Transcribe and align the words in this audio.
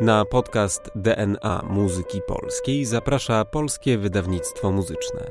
Na 0.00 0.24
podcast 0.24 0.90
DNA 0.94 1.64
Muzyki 1.70 2.20
Polskiej 2.26 2.84
zaprasza 2.84 3.44
Polskie 3.44 3.98
Wydawnictwo 3.98 4.72
Muzyczne. 4.72 5.30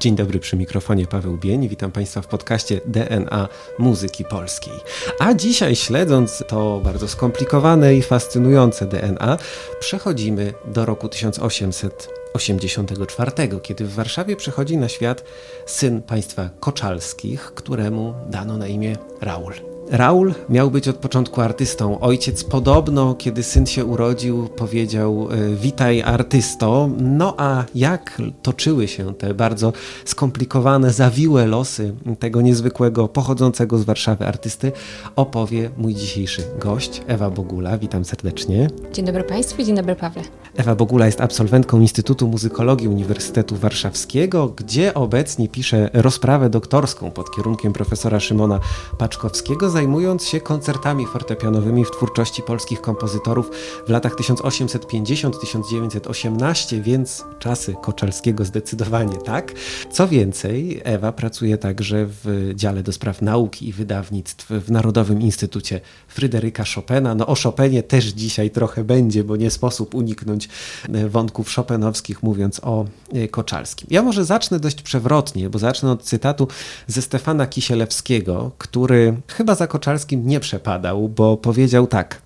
Dzień 0.00 0.16
dobry 0.16 0.38
przy 0.38 0.56
mikrofonie 0.56 1.06
Paweł 1.06 1.36
Bień. 1.36 1.68
Witam 1.68 1.92
Państwa 1.92 2.22
w 2.22 2.26
podcaście 2.26 2.80
DNA 2.86 3.48
Muzyki 3.78 4.24
Polskiej. 4.24 4.72
A 5.18 5.34
dzisiaj, 5.34 5.76
śledząc 5.76 6.44
to 6.48 6.80
bardzo 6.84 7.08
skomplikowane 7.08 7.94
i 7.94 8.02
fascynujące 8.02 8.86
DNA, 8.86 9.38
przechodzimy 9.80 10.54
do 10.64 10.86
roku 10.86 11.08
1884, 11.08 13.32
kiedy 13.62 13.84
w 13.84 13.94
Warszawie 13.94 14.36
przychodzi 14.36 14.76
na 14.76 14.88
świat 14.88 15.24
syn 15.66 16.02
państwa 16.02 16.50
Koczalskich, 16.60 17.52
któremu 17.54 18.14
dano 18.28 18.58
na 18.58 18.66
imię 18.66 18.96
Raul. 19.20 19.73
Raul 19.90 20.34
miał 20.48 20.70
być 20.70 20.88
od 20.88 20.96
początku 20.96 21.40
artystą. 21.40 22.00
Ojciec 22.00 22.44
podobno, 22.44 23.14
kiedy 23.14 23.42
syn 23.42 23.66
się 23.66 23.84
urodził, 23.84 24.48
powiedział: 24.48 25.28
e, 25.30 25.54
Witaj, 25.54 26.02
artysto. 26.02 26.88
No 26.98 27.34
a 27.36 27.64
jak 27.74 28.22
toczyły 28.42 28.88
się 28.88 29.14
te 29.14 29.34
bardzo 29.34 29.72
skomplikowane, 30.04 30.92
zawiłe 30.92 31.46
losy 31.46 31.94
tego 32.18 32.40
niezwykłego, 32.40 33.08
pochodzącego 33.08 33.78
z 33.78 33.84
Warszawy 33.84 34.26
artysty, 34.26 34.72
opowie 35.16 35.70
mój 35.76 35.94
dzisiejszy 35.94 36.42
gość, 36.60 37.02
Ewa 37.06 37.30
Bogula. 37.30 37.78
Witam 37.78 38.04
serdecznie. 38.04 38.68
Dzień 38.92 39.04
dobry 39.04 39.24
Państwu, 39.24 39.62
dzień 39.62 39.76
dobry 39.76 39.96
Pawle. 39.96 40.22
Ewa 40.56 40.74
Bogula 40.74 41.06
jest 41.06 41.20
absolwentką 41.20 41.80
Instytutu 41.80 42.28
Muzykologii 42.28 42.88
Uniwersytetu 42.88 43.56
Warszawskiego, 43.56 44.48
gdzie 44.56 44.94
obecnie 44.94 45.48
pisze 45.48 45.90
rozprawę 45.92 46.50
doktorską 46.50 47.10
pod 47.10 47.30
kierunkiem 47.36 47.72
profesora 47.72 48.20
Szymona 48.20 48.60
Paczkowskiego 48.98 49.70
zajmując 49.84 50.24
się 50.24 50.40
koncertami 50.40 51.06
fortepianowymi 51.06 51.84
w 51.84 51.90
twórczości 51.90 52.42
polskich 52.42 52.80
kompozytorów 52.80 53.50
w 53.86 53.90
latach 53.90 54.14
1850-1918, 54.14 56.82
więc 56.82 57.24
czasy 57.38 57.74
Koczalskiego 57.82 58.44
zdecydowanie 58.44 59.16
tak. 59.16 59.52
Co 59.90 60.08
więcej, 60.08 60.80
Ewa 60.84 61.12
pracuje 61.12 61.58
także 61.58 62.06
w 62.06 62.52
dziale 62.54 62.82
do 62.82 62.92
spraw 62.92 63.22
nauki 63.22 63.68
i 63.68 63.72
wydawnictw 63.72 64.50
w 64.50 64.70
Narodowym 64.70 65.20
Instytucie 65.20 65.80
Fryderyka 66.08 66.64
Chopina. 66.74 67.14
No 67.14 67.26
o 67.26 67.34
Chopinie 67.34 67.82
też 67.82 68.04
dzisiaj 68.04 68.50
trochę 68.50 68.84
będzie, 68.84 69.24
bo 69.24 69.36
nie 69.36 69.50
sposób 69.50 69.94
uniknąć 69.94 70.48
e, 70.88 71.08
wątków 71.08 71.54
chopinowskich 71.54 72.22
mówiąc 72.22 72.60
o 72.62 72.84
e, 73.12 73.28
Koczalskim. 73.28 73.88
Ja 73.90 74.02
może 74.02 74.24
zacznę 74.24 74.60
dość 74.60 74.82
przewrotnie, 74.82 75.50
bo 75.50 75.58
zacznę 75.58 75.90
od 75.90 76.02
cytatu 76.02 76.48
ze 76.86 77.02
Stefana 77.02 77.46
Kisielewskiego, 77.46 78.50
który 78.58 79.14
chyba 79.28 79.54
za 79.54 79.63
za 79.64 79.68
Koczalskim 79.68 80.26
nie 80.26 80.40
przepadał, 80.40 81.08
bo 81.08 81.36
powiedział 81.36 81.86
tak. 81.86 82.22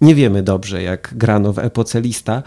Nie 0.00 0.14
wiemy 0.14 0.42
dobrze, 0.42 0.82
jak 0.82 1.14
grano 1.16 1.52
w 1.52 1.58
epoce 1.58 2.00
lista, 2.00 2.42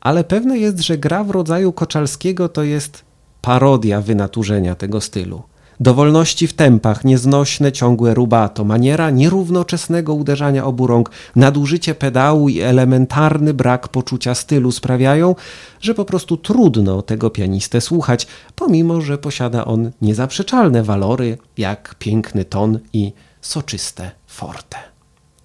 ale 0.00 0.24
pewne 0.24 0.58
jest, 0.58 0.80
że 0.80 0.98
gra 0.98 1.24
w 1.24 1.30
rodzaju 1.30 1.72
Koczalskiego 1.72 2.48
to 2.48 2.62
jest 2.62 3.04
parodia 3.40 4.00
wynaturzenia 4.00 4.74
tego 4.74 5.00
stylu. 5.00 5.42
Dowolności 5.80 6.46
w 6.46 6.52
tempach, 6.52 7.04
nieznośne, 7.04 7.72
ciągłe 7.72 8.14
rubato, 8.14 8.64
maniera 8.64 9.10
nierównoczesnego 9.10 10.14
uderzania 10.14 10.64
obu 10.64 10.86
rąk, 10.86 11.10
nadużycie 11.36 11.94
pedału 11.94 12.48
i 12.48 12.60
elementarny 12.60 13.54
brak 13.54 13.88
poczucia 13.88 14.34
stylu 14.34 14.72
sprawiają, 14.72 15.34
że 15.80 15.94
po 15.94 16.04
prostu 16.04 16.36
trudno 16.36 17.02
tego 17.02 17.30
pianistę 17.30 17.80
słuchać, 17.80 18.26
pomimo 18.54 19.00
że 19.00 19.18
posiada 19.18 19.64
on 19.64 19.90
niezaprzeczalne 20.02 20.82
walory, 20.82 21.38
jak 21.58 21.94
piękny 21.98 22.44
ton 22.44 22.78
i 22.92 23.12
soczyste 23.44 24.10
forte. 24.26 24.93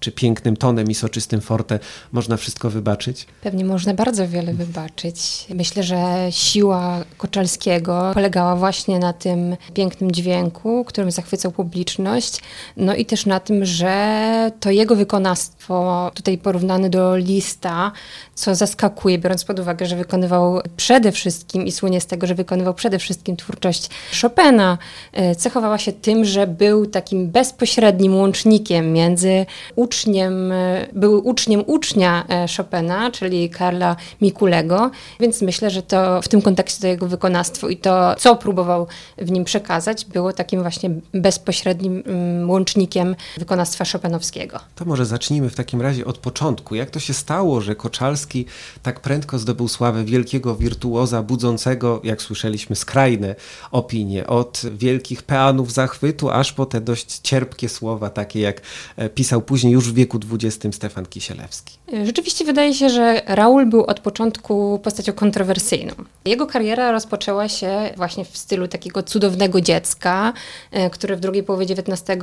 Czy 0.00 0.12
pięknym 0.12 0.56
tonem 0.56 0.90
i 0.90 0.94
soczystym 0.94 1.40
forte 1.40 1.78
można 2.12 2.36
wszystko 2.36 2.70
wybaczyć? 2.70 3.26
Pewnie 3.42 3.64
można 3.64 3.94
bardzo 3.94 4.28
wiele 4.28 4.54
wybaczyć. 4.54 5.46
Myślę, 5.54 5.82
że 5.82 6.26
siła 6.30 7.04
Koczalskiego 7.16 8.10
polegała 8.14 8.56
właśnie 8.56 8.98
na 8.98 9.12
tym 9.12 9.56
pięknym 9.74 10.12
dźwięku, 10.12 10.84
którym 10.84 11.10
zachwycał 11.10 11.52
publiczność, 11.52 12.40
no 12.76 12.94
i 12.94 13.06
też 13.06 13.26
na 13.26 13.40
tym, 13.40 13.64
że 13.64 14.50
to 14.60 14.70
jego 14.70 14.96
wykonawstwo, 14.96 16.10
tutaj 16.14 16.38
porównane 16.38 16.90
do 16.90 17.16
Lista, 17.16 17.92
co 18.34 18.54
zaskakuje, 18.54 19.18
biorąc 19.18 19.44
pod 19.44 19.58
uwagę, 19.60 19.86
że 19.86 19.96
wykonywał 19.96 20.60
przede 20.76 21.12
wszystkim 21.12 21.66
i 21.66 21.72
słynie 21.72 22.00
z 22.00 22.06
tego, 22.06 22.26
że 22.26 22.34
wykonywał 22.34 22.74
przede 22.74 22.98
wszystkim 22.98 23.36
twórczość 23.36 23.88
Chopina, 24.22 24.78
e, 25.12 25.34
cechowała 25.34 25.78
się 25.78 25.92
tym, 25.92 26.24
że 26.24 26.46
był 26.46 26.86
takim 26.86 27.30
bezpośrednim 27.30 28.16
łącznikiem 28.16 28.92
między 28.92 29.46
uczniem, 29.90 30.52
e, 30.52 30.86
był 30.92 31.28
uczniem 31.28 31.62
ucznia 31.66 32.24
e, 32.28 32.46
Chopina, 32.56 33.10
czyli 33.10 33.50
Karla 33.50 33.96
Mikulego, 34.20 34.90
więc 35.20 35.42
myślę, 35.42 35.70
że 35.70 35.82
to 35.82 36.22
w 36.22 36.28
tym 36.28 36.42
kontekście 36.42 36.80
to 36.80 36.86
jego 36.86 37.06
wykonawstwo 37.06 37.68
i 37.68 37.76
to, 37.76 38.14
co 38.18 38.36
próbował 38.36 38.86
w 39.18 39.30
nim 39.30 39.44
przekazać, 39.44 40.04
było 40.04 40.32
takim 40.32 40.62
właśnie 40.62 40.90
bezpośrednim 41.14 42.02
mm, 42.06 42.50
łącznikiem 42.50 43.16
wykonawstwa 43.38 43.84
Chopinowskiego. 43.92 44.60
To 44.74 44.84
może 44.84 45.06
zacznijmy 45.06 45.50
w 45.50 45.54
takim 45.54 45.82
razie 45.82 46.04
od 46.04 46.18
początku. 46.18 46.74
Jak 46.74 46.90
to 46.90 47.00
się 47.00 47.14
stało, 47.14 47.60
że 47.60 47.74
Koczalski 47.74 48.46
tak 48.82 49.00
prędko 49.00 49.38
zdobył 49.38 49.68
sławę 49.68 50.04
wielkiego 50.04 50.56
wirtuoza, 50.56 51.22
budzącego, 51.22 52.00
jak 52.04 52.22
słyszeliśmy, 52.22 52.76
skrajne 52.76 53.34
opinie, 53.70 54.26
od 54.26 54.62
wielkich 54.72 55.22
peanów 55.22 55.72
zachwytu, 55.72 56.30
aż 56.30 56.52
po 56.52 56.66
te 56.66 56.80
dość 56.80 57.18
cierpkie 57.18 57.68
słowa, 57.68 58.10
takie 58.10 58.40
jak 58.40 58.60
e, 58.96 59.08
pisał 59.08 59.42
później 59.42 59.76
już 59.80 59.90
w 59.90 59.94
wieku 59.94 60.20
XX 60.32 60.76
Stefan 60.76 61.06
Kisielewski. 61.06 61.78
Rzeczywiście 62.04 62.44
wydaje 62.44 62.74
się, 62.74 62.88
że 62.90 63.22
Raul 63.26 63.66
był 63.66 63.84
od 63.84 64.00
początku 64.00 64.80
postacią 64.82 65.12
kontrowersyjną. 65.12 65.92
Jego 66.24 66.46
kariera 66.46 66.92
rozpoczęła 66.92 67.48
się 67.48 67.90
właśnie 67.96 68.24
w 68.24 68.36
stylu 68.36 68.68
takiego 68.68 69.02
cudownego 69.02 69.60
dziecka, 69.60 70.32
e, 70.70 70.90
które 70.90 71.16
w 71.16 71.20
drugiej 71.20 71.42
połowie 71.42 71.66
XIX 71.66 72.18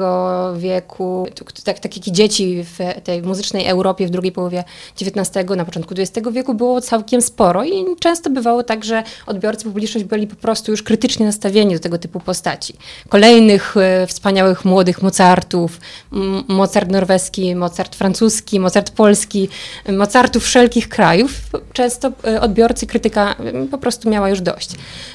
wieku, 0.57 1.27
tak, 1.63 1.79
tak 1.79 2.07
i 2.07 2.11
dzieci 2.11 2.63
w 2.63 3.01
tej 3.03 3.21
muzycznej 3.21 3.67
Europie 3.67 4.07
w 4.07 4.09
drugiej 4.09 4.31
połowie 4.31 4.63
XIX, 5.01 5.49
na 5.57 5.65
początku 5.65 5.93
XX 5.97 6.27
wieku 6.31 6.53
było 6.53 6.81
całkiem 6.81 7.21
sporo 7.21 7.63
i 7.63 7.85
często 7.99 8.29
bywało 8.29 8.63
tak, 8.63 8.85
że 8.85 9.03
odbiorcy, 9.25 9.65
publiczność 9.65 10.05
byli 10.05 10.27
po 10.27 10.35
prostu 10.35 10.71
już 10.71 10.83
krytycznie 10.83 11.25
nastawieni 11.25 11.73
do 11.73 11.79
tego 11.79 11.97
typu 11.97 12.19
postaci. 12.19 12.73
Kolejnych 13.09 13.77
e, 13.77 14.07
wspaniałych 14.07 14.65
młodych 14.65 15.01
Mozartów, 15.01 15.79
Mozart 16.47 16.91
norweski, 16.91 17.55
Mozart 17.55 17.95
francuski, 17.95 18.59
Mozart 18.59 18.91
polski, 18.91 19.49
Mozartów 19.89 20.43
wszelkich 20.43 20.89
krajów, 20.89 21.31
często 21.73 22.11
e, 22.27 22.41
odbiorcy, 22.41 22.87
krytyka 22.87 23.35
po 23.71 23.77
prostu 23.77 24.09
miała 24.09 24.29
już 24.29 24.41
dość. 24.41 24.69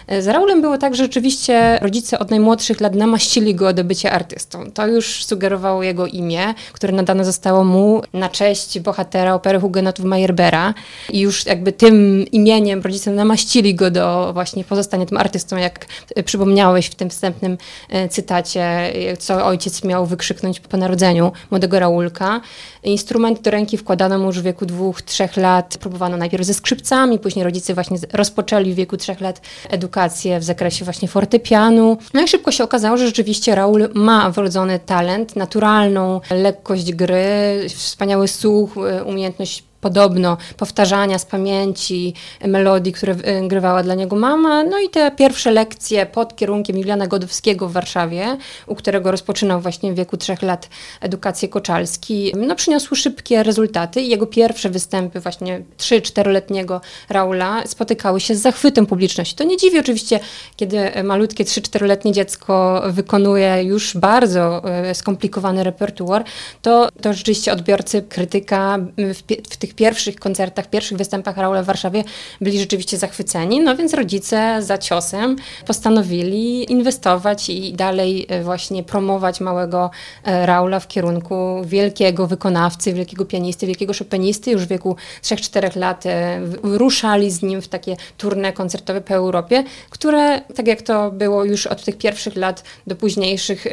E, 0.06 0.22
z 0.22 0.28
Raulem 0.28 0.60
było 0.60 0.78
tak, 0.78 0.94
że 0.94 1.04
rzeczywiście 1.04 1.78
rodzice 1.82 2.18
od 2.18 2.30
najmłodszych 2.30 2.80
lat 2.80 2.94
namaścili 2.94 3.54
go 3.54 3.72
do 3.72 3.84
bycia 3.84 4.10
artystą. 4.10 4.70
To 4.70 4.86
już 4.86 5.24
sugerowało 5.24 5.82
jego 5.82 6.06
imię, 6.06 6.54
które 6.72 6.92
nadane 6.92 7.24
zostało 7.24 7.64
mu 7.64 8.02
na 8.12 8.28
cześć 8.28 8.80
bohatera 8.80 9.34
opery 9.34 9.60
Hugenotów 9.60 10.04
Meyerbeera 10.04 10.74
i 11.10 11.20
już 11.20 11.46
jakby 11.46 11.72
tym 11.72 12.24
imieniem 12.32 12.82
rodzice 12.82 13.10
namaścili 13.10 13.74
go 13.74 13.90
do 13.90 14.30
właśnie 14.32 14.64
pozostania 14.64 15.06
tym 15.06 15.18
artystą, 15.18 15.56
jak 15.56 15.86
przypomniałeś 16.24 16.86
w 16.86 16.94
tym 16.94 17.10
wstępnym 17.10 17.58
e, 17.88 18.08
cytacie, 18.08 18.92
co 19.18 19.46
ojciec 19.46 19.84
miał 19.84 20.06
wykrzyknąć 20.06 20.60
po 20.60 20.76
narodzeniu 20.76 21.32
młodego 21.50 21.78
Raulka. 21.78 22.40
Instrument 22.82 23.40
do 23.40 23.50
ręki 23.50 23.76
wkładano 23.76 24.18
mu 24.18 24.31
już 24.32 24.40
w 24.40 24.42
wieku 24.42 24.66
dwóch, 24.66 25.02
trzech 25.02 25.36
lat. 25.36 25.78
Próbowano 25.80 26.16
najpierw 26.16 26.44
ze 26.44 26.54
skrzypcami, 26.54 27.18
później 27.18 27.44
rodzice 27.44 27.74
właśnie 27.74 27.98
rozpoczęli 28.12 28.72
w 28.72 28.76
wieku 28.76 28.96
trzech 28.96 29.20
lat 29.20 29.40
edukację 29.70 30.40
w 30.40 30.44
zakresie 30.44 30.84
właśnie 30.84 31.08
fortepianu. 31.08 31.98
No 32.14 32.22
i 32.22 32.28
szybko 32.28 32.52
się 32.52 32.64
okazało, 32.64 32.96
że 32.96 33.06
rzeczywiście 33.06 33.54
Raul 33.54 33.88
ma 33.94 34.30
wrodzony 34.30 34.78
talent, 34.78 35.36
naturalną 35.36 36.20
lekkość 36.30 36.92
gry, 36.92 37.66
wspaniały 37.68 38.28
słuch, 38.28 38.76
e, 38.76 39.04
umiejętność 39.04 39.64
podobno 39.82 40.36
powtarzania 40.56 41.18
z 41.18 41.24
pamięci 41.24 42.14
melodii, 42.46 42.92
które 42.92 43.14
grywała 43.42 43.82
dla 43.82 43.94
niego 43.94 44.16
mama. 44.16 44.64
No 44.64 44.78
i 44.80 44.88
te 44.88 45.10
pierwsze 45.10 45.50
lekcje 45.50 46.06
pod 46.06 46.36
kierunkiem 46.36 46.78
Juliana 46.78 47.06
Godowskiego 47.06 47.68
w 47.68 47.72
Warszawie, 47.72 48.36
u 48.66 48.74
którego 48.74 49.10
rozpoczynał 49.10 49.60
właśnie 49.60 49.92
w 49.92 49.96
wieku 49.96 50.16
trzech 50.16 50.42
lat 50.42 50.68
edukację 51.00 51.48
Koczalski, 51.48 52.32
no 52.36 52.54
przyniosły 52.54 52.96
szybkie 52.96 53.42
rezultaty 53.42 54.00
i 54.00 54.08
jego 54.08 54.26
pierwsze 54.26 54.70
występy 54.70 55.20
właśnie 55.20 55.62
3-4-letniego 55.78 56.80
Raula 57.08 57.66
spotykały 57.66 58.20
się 58.20 58.34
z 58.34 58.40
zachwytem 58.40 58.86
publiczności. 58.86 59.36
To 59.36 59.44
nie 59.44 59.56
dziwi 59.56 59.78
oczywiście, 59.78 60.20
kiedy 60.56 60.90
malutkie 61.04 61.44
3-4-letnie 61.44 62.12
dziecko 62.12 62.82
wykonuje 62.86 63.62
już 63.62 63.96
bardzo 63.96 64.62
e, 64.64 64.94
skomplikowany 64.94 65.64
repertuar, 65.64 66.24
to, 66.62 66.88
to 67.00 67.12
rzeczywiście 67.12 67.52
odbiorcy, 67.52 68.02
krytyka 68.02 68.78
w, 68.96 69.22
w 69.50 69.56
tych 69.56 69.71
tych 69.72 69.76
pierwszych 69.76 70.16
koncertach, 70.16 70.70
pierwszych 70.70 70.98
występach 70.98 71.36
Raula 71.36 71.62
w 71.62 71.66
Warszawie 71.66 72.04
byli 72.40 72.58
rzeczywiście 72.58 72.98
zachwyceni, 72.98 73.60
no 73.60 73.76
więc 73.76 73.94
rodzice 73.94 74.62
za 74.62 74.78
ciosem 74.78 75.36
postanowili 75.66 76.72
inwestować 76.72 77.48
i 77.48 77.72
dalej 77.72 78.26
e, 78.28 78.42
właśnie 78.42 78.82
promować 78.82 79.40
małego 79.40 79.90
e, 80.24 80.46
Raula 80.46 80.80
w 80.80 80.88
kierunku 80.88 81.62
wielkiego 81.64 82.26
wykonawcy, 82.26 82.92
wielkiego 82.92 83.24
pianisty, 83.24 83.66
wielkiego 83.66 83.92
szopenisty. 83.92 84.50
Już 84.50 84.62
w 84.62 84.68
wieku 84.68 84.96
3-4 85.22 85.76
lat 85.76 86.06
e, 86.06 86.40
ruszali 86.62 87.30
z 87.30 87.42
nim 87.42 87.62
w 87.62 87.68
takie 87.68 87.96
turne 88.18 88.52
koncertowe 88.52 89.00
po 89.00 89.14
Europie, 89.14 89.64
które, 89.90 90.40
tak 90.40 90.66
jak 90.66 90.82
to 90.82 91.10
było 91.10 91.44
już 91.44 91.66
od 91.66 91.84
tych 91.84 91.98
pierwszych 91.98 92.36
lat 92.36 92.64
do 92.86 92.96
późniejszych, 92.96 93.66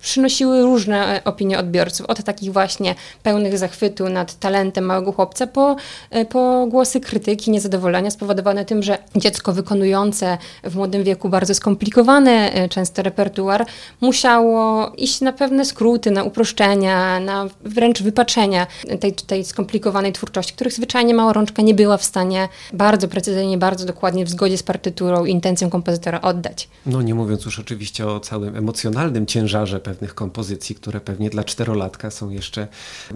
przynosiły 0.00 0.62
różne 0.62 1.20
opinie 1.24 1.58
odbiorców. 1.58 2.06
Od 2.06 2.24
takich 2.24 2.52
właśnie 2.52 2.94
pełnych 3.22 3.58
zachwytu 3.58 4.08
nad 4.08 4.38
talentem 4.38 4.84
małego 4.84 5.12
chłopca 5.12 5.41
po, 5.46 5.76
po 6.28 6.66
głosy 6.68 7.00
krytyki, 7.00 7.50
niezadowolenia 7.50 8.10
spowodowane 8.10 8.64
tym, 8.64 8.82
że 8.82 8.98
dziecko 9.16 9.52
wykonujące 9.52 10.38
w 10.64 10.76
młodym 10.76 11.04
wieku 11.04 11.28
bardzo 11.28 11.54
skomplikowany 11.54 12.50
często 12.70 13.02
repertuar 13.02 13.66
musiało 14.00 14.92
iść 14.96 15.20
na 15.20 15.32
pewne 15.32 15.64
skróty, 15.64 16.10
na 16.10 16.24
uproszczenia, 16.24 17.20
na 17.20 17.46
wręcz 17.60 18.02
wypaczenia 18.02 18.66
tej, 19.00 19.12
tej 19.12 19.44
skomplikowanej 19.44 20.12
twórczości, 20.12 20.54
których 20.54 20.72
zwyczajnie 20.72 21.14
mała 21.14 21.32
rączka 21.32 21.62
nie 21.62 21.74
była 21.74 21.96
w 21.96 22.04
stanie 22.04 22.48
bardzo 22.72 23.08
precyzyjnie, 23.08 23.58
bardzo 23.58 23.86
dokładnie 23.86 24.24
w 24.24 24.30
zgodzie 24.30 24.58
z 24.58 24.62
partyturą 24.62 25.24
i 25.24 25.30
intencją 25.30 25.70
kompozytora 25.70 26.20
oddać. 26.20 26.68
No 26.86 27.02
nie 27.02 27.14
mówiąc 27.14 27.44
już 27.44 27.58
oczywiście 27.58 28.06
o 28.06 28.20
całym 28.20 28.56
emocjonalnym 28.56 29.26
ciężarze 29.26 29.80
pewnych 29.80 30.14
kompozycji, 30.14 30.74
które 30.74 31.00
pewnie 31.00 31.30
dla 31.30 31.44
czterolatka 31.44 32.10
są 32.10 32.30
jeszcze 32.30 32.68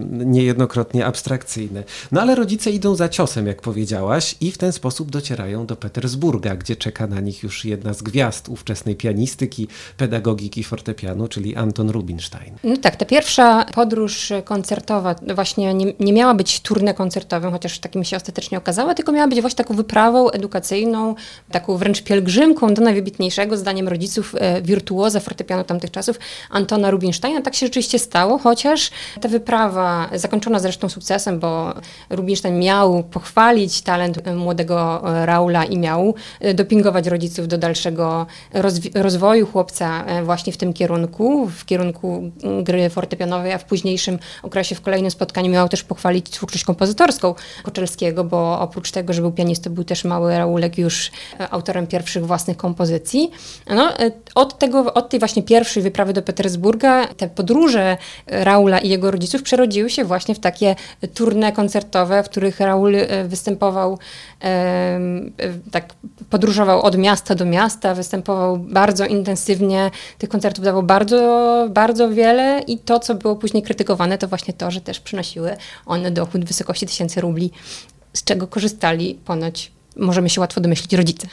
niejednokrotnie 0.09 1.05
abstrakcyjne. 1.05 1.83
No 2.11 2.16
ale 2.21 2.35
rodzice 2.35 2.71
idą 2.71 2.95
za 2.95 3.09
ciosem, 3.09 3.47
jak 3.47 3.61
powiedziałaś, 3.61 4.35
i 4.41 4.51
w 4.51 4.57
ten 4.57 4.71
sposób 4.73 5.11
docierają 5.11 5.65
do 5.65 5.75
Petersburga, 5.75 6.55
gdzie 6.55 6.75
czeka 6.75 7.07
na 7.07 7.19
nich 7.19 7.43
już 7.43 7.65
jedna 7.65 7.93
z 7.93 8.01
gwiazd 8.01 8.49
ówczesnej 8.49 8.95
pianistyki, 8.95 9.67
pedagogiki 9.97 10.63
fortepianu, 10.63 11.27
czyli 11.27 11.55
Anton 11.55 11.89
Rubinstein. 11.89 12.55
No 12.63 12.77
tak, 12.77 12.95
ta 12.95 13.05
pierwsza 13.05 13.65
podróż 13.75 14.33
koncertowa 14.45 15.15
właśnie 15.35 15.73
nie, 15.73 15.93
nie 15.99 16.13
miała 16.13 16.33
być 16.33 16.59
turnę 16.59 16.93
koncertowym, 16.93 17.51
chociaż 17.51 17.79
takim 17.79 18.03
się 18.03 18.17
ostatecznie 18.17 18.57
okazała, 18.57 18.93
tylko 18.93 19.11
miała 19.11 19.27
być 19.27 19.41
właśnie 19.41 19.57
taką 19.57 19.75
wyprawą 19.75 20.29
edukacyjną, 20.29 21.15
taką 21.51 21.77
wręcz 21.77 22.01
pielgrzymką 22.01 22.73
do 22.73 22.81
najwybitniejszego, 22.81 23.57
zdaniem 23.57 23.87
rodziców, 23.87 24.35
e, 24.37 24.61
wirtuoza 24.61 25.19
fortepianu 25.19 25.63
tamtych 25.63 25.91
czasów, 25.91 26.19
Antona 26.49 26.91
Rubinsteina. 26.91 27.41
Tak 27.41 27.55
się 27.55 27.65
rzeczywiście 27.65 27.99
stało, 27.99 28.37
chociaż 28.37 28.91
ta 29.21 29.29
wyprawa, 29.29 30.09
zakończona 30.15 30.59
zresztą 30.59 30.89
sukcesem, 30.89 31.39
bo 31.39 31.73
Rubinstein 32.09 32.59
miał 32.59 33.03
pochwalić 33.03 33.81
talent 33.81 34.19
młodego 34.35 35.01
Raula 35.25 35.65
i 35.65 35.77
miał 35.77 36.15
e, 36.39 36.53
dopingować 36.53 37.07
rodziców 37.07 37.47
do 37.47 37.57
dalszego 37.57 38.25
rozwoju 38.95 39.47
chłopca 39.47 40.05
e, 40.05 40.23
właśnie 40.23 40.53
w 40.53 40.57
tym 40.57 40.73
kierunku, 40.73 41.47
w 41.47 41.65
kierunku 41.65 42.31
gry 42.63 42.89
fortepianowej, 42.89 43.53
a 43.53 43.57
w 43.57 43.65
późniejszym 43.65 44.19
okresie, 44.43 44.75
w 44.75 44.81
kolejnym 44.81 45.11
spotkaniu 45.11 45.51
miał 45.51 45.69
też 45.69 45.83
pochwalić 45.83 46.29
twórczość 46.29 46.63
kompozytorską 46.63 47.35
Koczelskiego, 47.63 48.23
bo 48.23 48.59
oprócz 48.59 48.91
tego, 48.91 49.13
że 49.13 49.21
był 49.21 49.31
pianistą, 49.31 49.69
był 49.69 49.83
też 49.83 50.03
mały 50.03 50.37
Raulek 50.37 50.77
już 50.77 51.11
e, 51.39 51.49
autorem 51.49 51.87
pierwszych 51.87 52.25
własnych 52.25 52.57
kompozycji. 52.57 53.31
No, 53.69 53.93
od, 54.35 54.59
tego, 54.59 54.93
od 54.93 55.09
tej 55.09 55.19
właśnie 55.19 55.43
pierwszej 55.43 55.83
wyprawy 55.83 56.13
do 56.13 56.21
Petersburga 56.21 57.07
te 57.07 57.29
podróże 57.29 57.97
Raula 58.27 58.79
i 58.79 58.89
jego 58.89 59.11
rodziców 59.11 59.43
przerodziły 59.43 59.89
się 59.89 60.05
właśnie 60.05 60.35
w 60.35 60.39
takie 60.39 60.75
turne 61.13 61.51
koncertowe, 61.87 62.23
w 62.23 62.29
których 62.29 62.59
Raul 62.59 62.95
występował, 63.27 63.99
tak 65.71 65.93
podróżował 66.29 66.81
od 66.81 66.97
miasta 66.97 67.35
do 67.35 67.45
miasta, 67.45 67.93
występował 67.95 68.57
bardzo 68.57 69.05
intensywnie, 69.05 69.91
tych 70.17 70.29
koncertów 70.29 70.63
dawał 70.65 70.83
bardzo, 70.83 71.67
bardzo 71.69 72.09
wiele 72.09 72.61
i 72.67 72.77
to, 72.77 72.99
co 72.99 73.15
było 73.15 73.35
później 73.35 73.63
krytykowane, 73.63 74.17
to 74.17 74.27
właśnie 74.27 74.53
to, 74.53 74.71
że 74.71 74.81
też 74.81 74.99
przynosiły 74.99 75.57
one 75.85 76.11
dochód 76.11 76.45
w 76.45 76.47
wysokości 76.47 76.85
tysięcy 76.85 77.21
rubli, 77.21 77.51
z 78.13 78.23
czego 78.23 78.47
korzystali 78.47 79.15
ponoć 79.25 79.71
możemy 79.99 80.29
się 80.29 80.41
łatwo 80.41 80.61
domyślić 80.61 80.93
rodzice. 80.93 81.27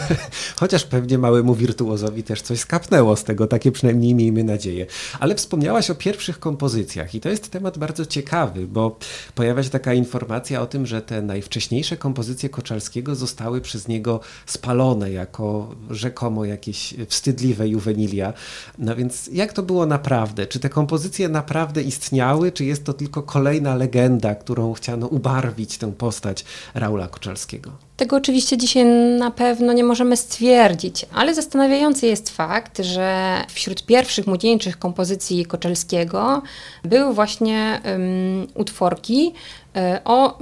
Chociaż 0.60 0.84
pewnie 0.84 1.18
małemu 1.18 1.54
wirtuozowi 1.54 2.22
też 2.22 2.42
coś 2.42 2.60
skapnęło 2.60 3.16
z 3.16 3.24
tego, 3.24 3.46
takie 3.46 3.72
przynajmniej 3.72 4.14
miejmy 4.14 4.44
nadzieję. 4.44 4.86
Ale 5.20 5.34
wspomniałaś 5.34 5.90
o 5.90 5.94
pierwszych 5.94 6.38
kompozycjach 6.38 7.14
i 7.14 7.20
to 7.20 7.28
jest 7.28 7.50
temat 7.50 7.78
bardzo 7.78 8.06
ciekawy, 8.06 8.66
bo 8.66 8.98
pojawia 9.34 9.62
się 9.62 9.70
taka 9.70 9.94
informacja 9.94 10.62
o 10.62 10.66
tym, 10.66 10.86
że 10.86 11.02
te 11.02 11.22
najwcześniejsze 11.22 11.96
kompozycje 11.96 12.48
Koczalskiego 12.48 13.14
zostały 13.14 13.60
przez 13.60 13.88
niego 13.88 14.20
spalone 14.46 15.12
jako 15.12 15.74
rzekomo 15.90 16.44
jakieś 16.44 16.94
wstydliwe 17.08 17.68
juwenilia. 17.68 18.32
No 18.78 18.96
więc 18.96 19.30
jak 19.32 19.52
to 19.52 19.62
było 19.62 19.86
naprawdę? 19.86 20.46
Czy 20.46 20.60
te 20.60 20.68
kompozycje 20.68 21.28
naprawdę 21.28 21.82
istniały, 21.82 22.52
czy 22.52 22.64
jest 22.64 22.84
to 22.84 22.92
tylko 22.92 23.22
kolejna 23.22 23.74
legenda, 23.74 24.34
którą 24.34 24.72
chciano 24.72 25.06
ubarwić 25.06 25.78
tę 25.78 25.92
postać 25.92 26.44
Raula 26.74 27.08
Koczalskiego? 27.08 27.88
Tego 27.98 28.16
oczywiście 28.16 28.56
dzisiaj 28.56 28.84
na 29.18 29.30
pewno 29.30 29.72
nie 29.72 29.84
możemy 29.84 30.16
stwierdzić, 30.16 31.06
ale 31.14 31.34
zastanawiający 31.34 32.06
jest 32.06 32.30
fakt, 32.30 32.78
że 32.78 33.36
wśród 33.48 33.86
pierwszych 33.86 34.26
młodzieńczych 34.26 34.78
kompozycji 34.78 35.46
Koczelskiego 35.46 36.42
były 36.84 37.14
właśnie 37.14 37.80
um, 37.84 38.46
utworki 38.54 39.32
um, 39.74 39.84
o 40.04 40.38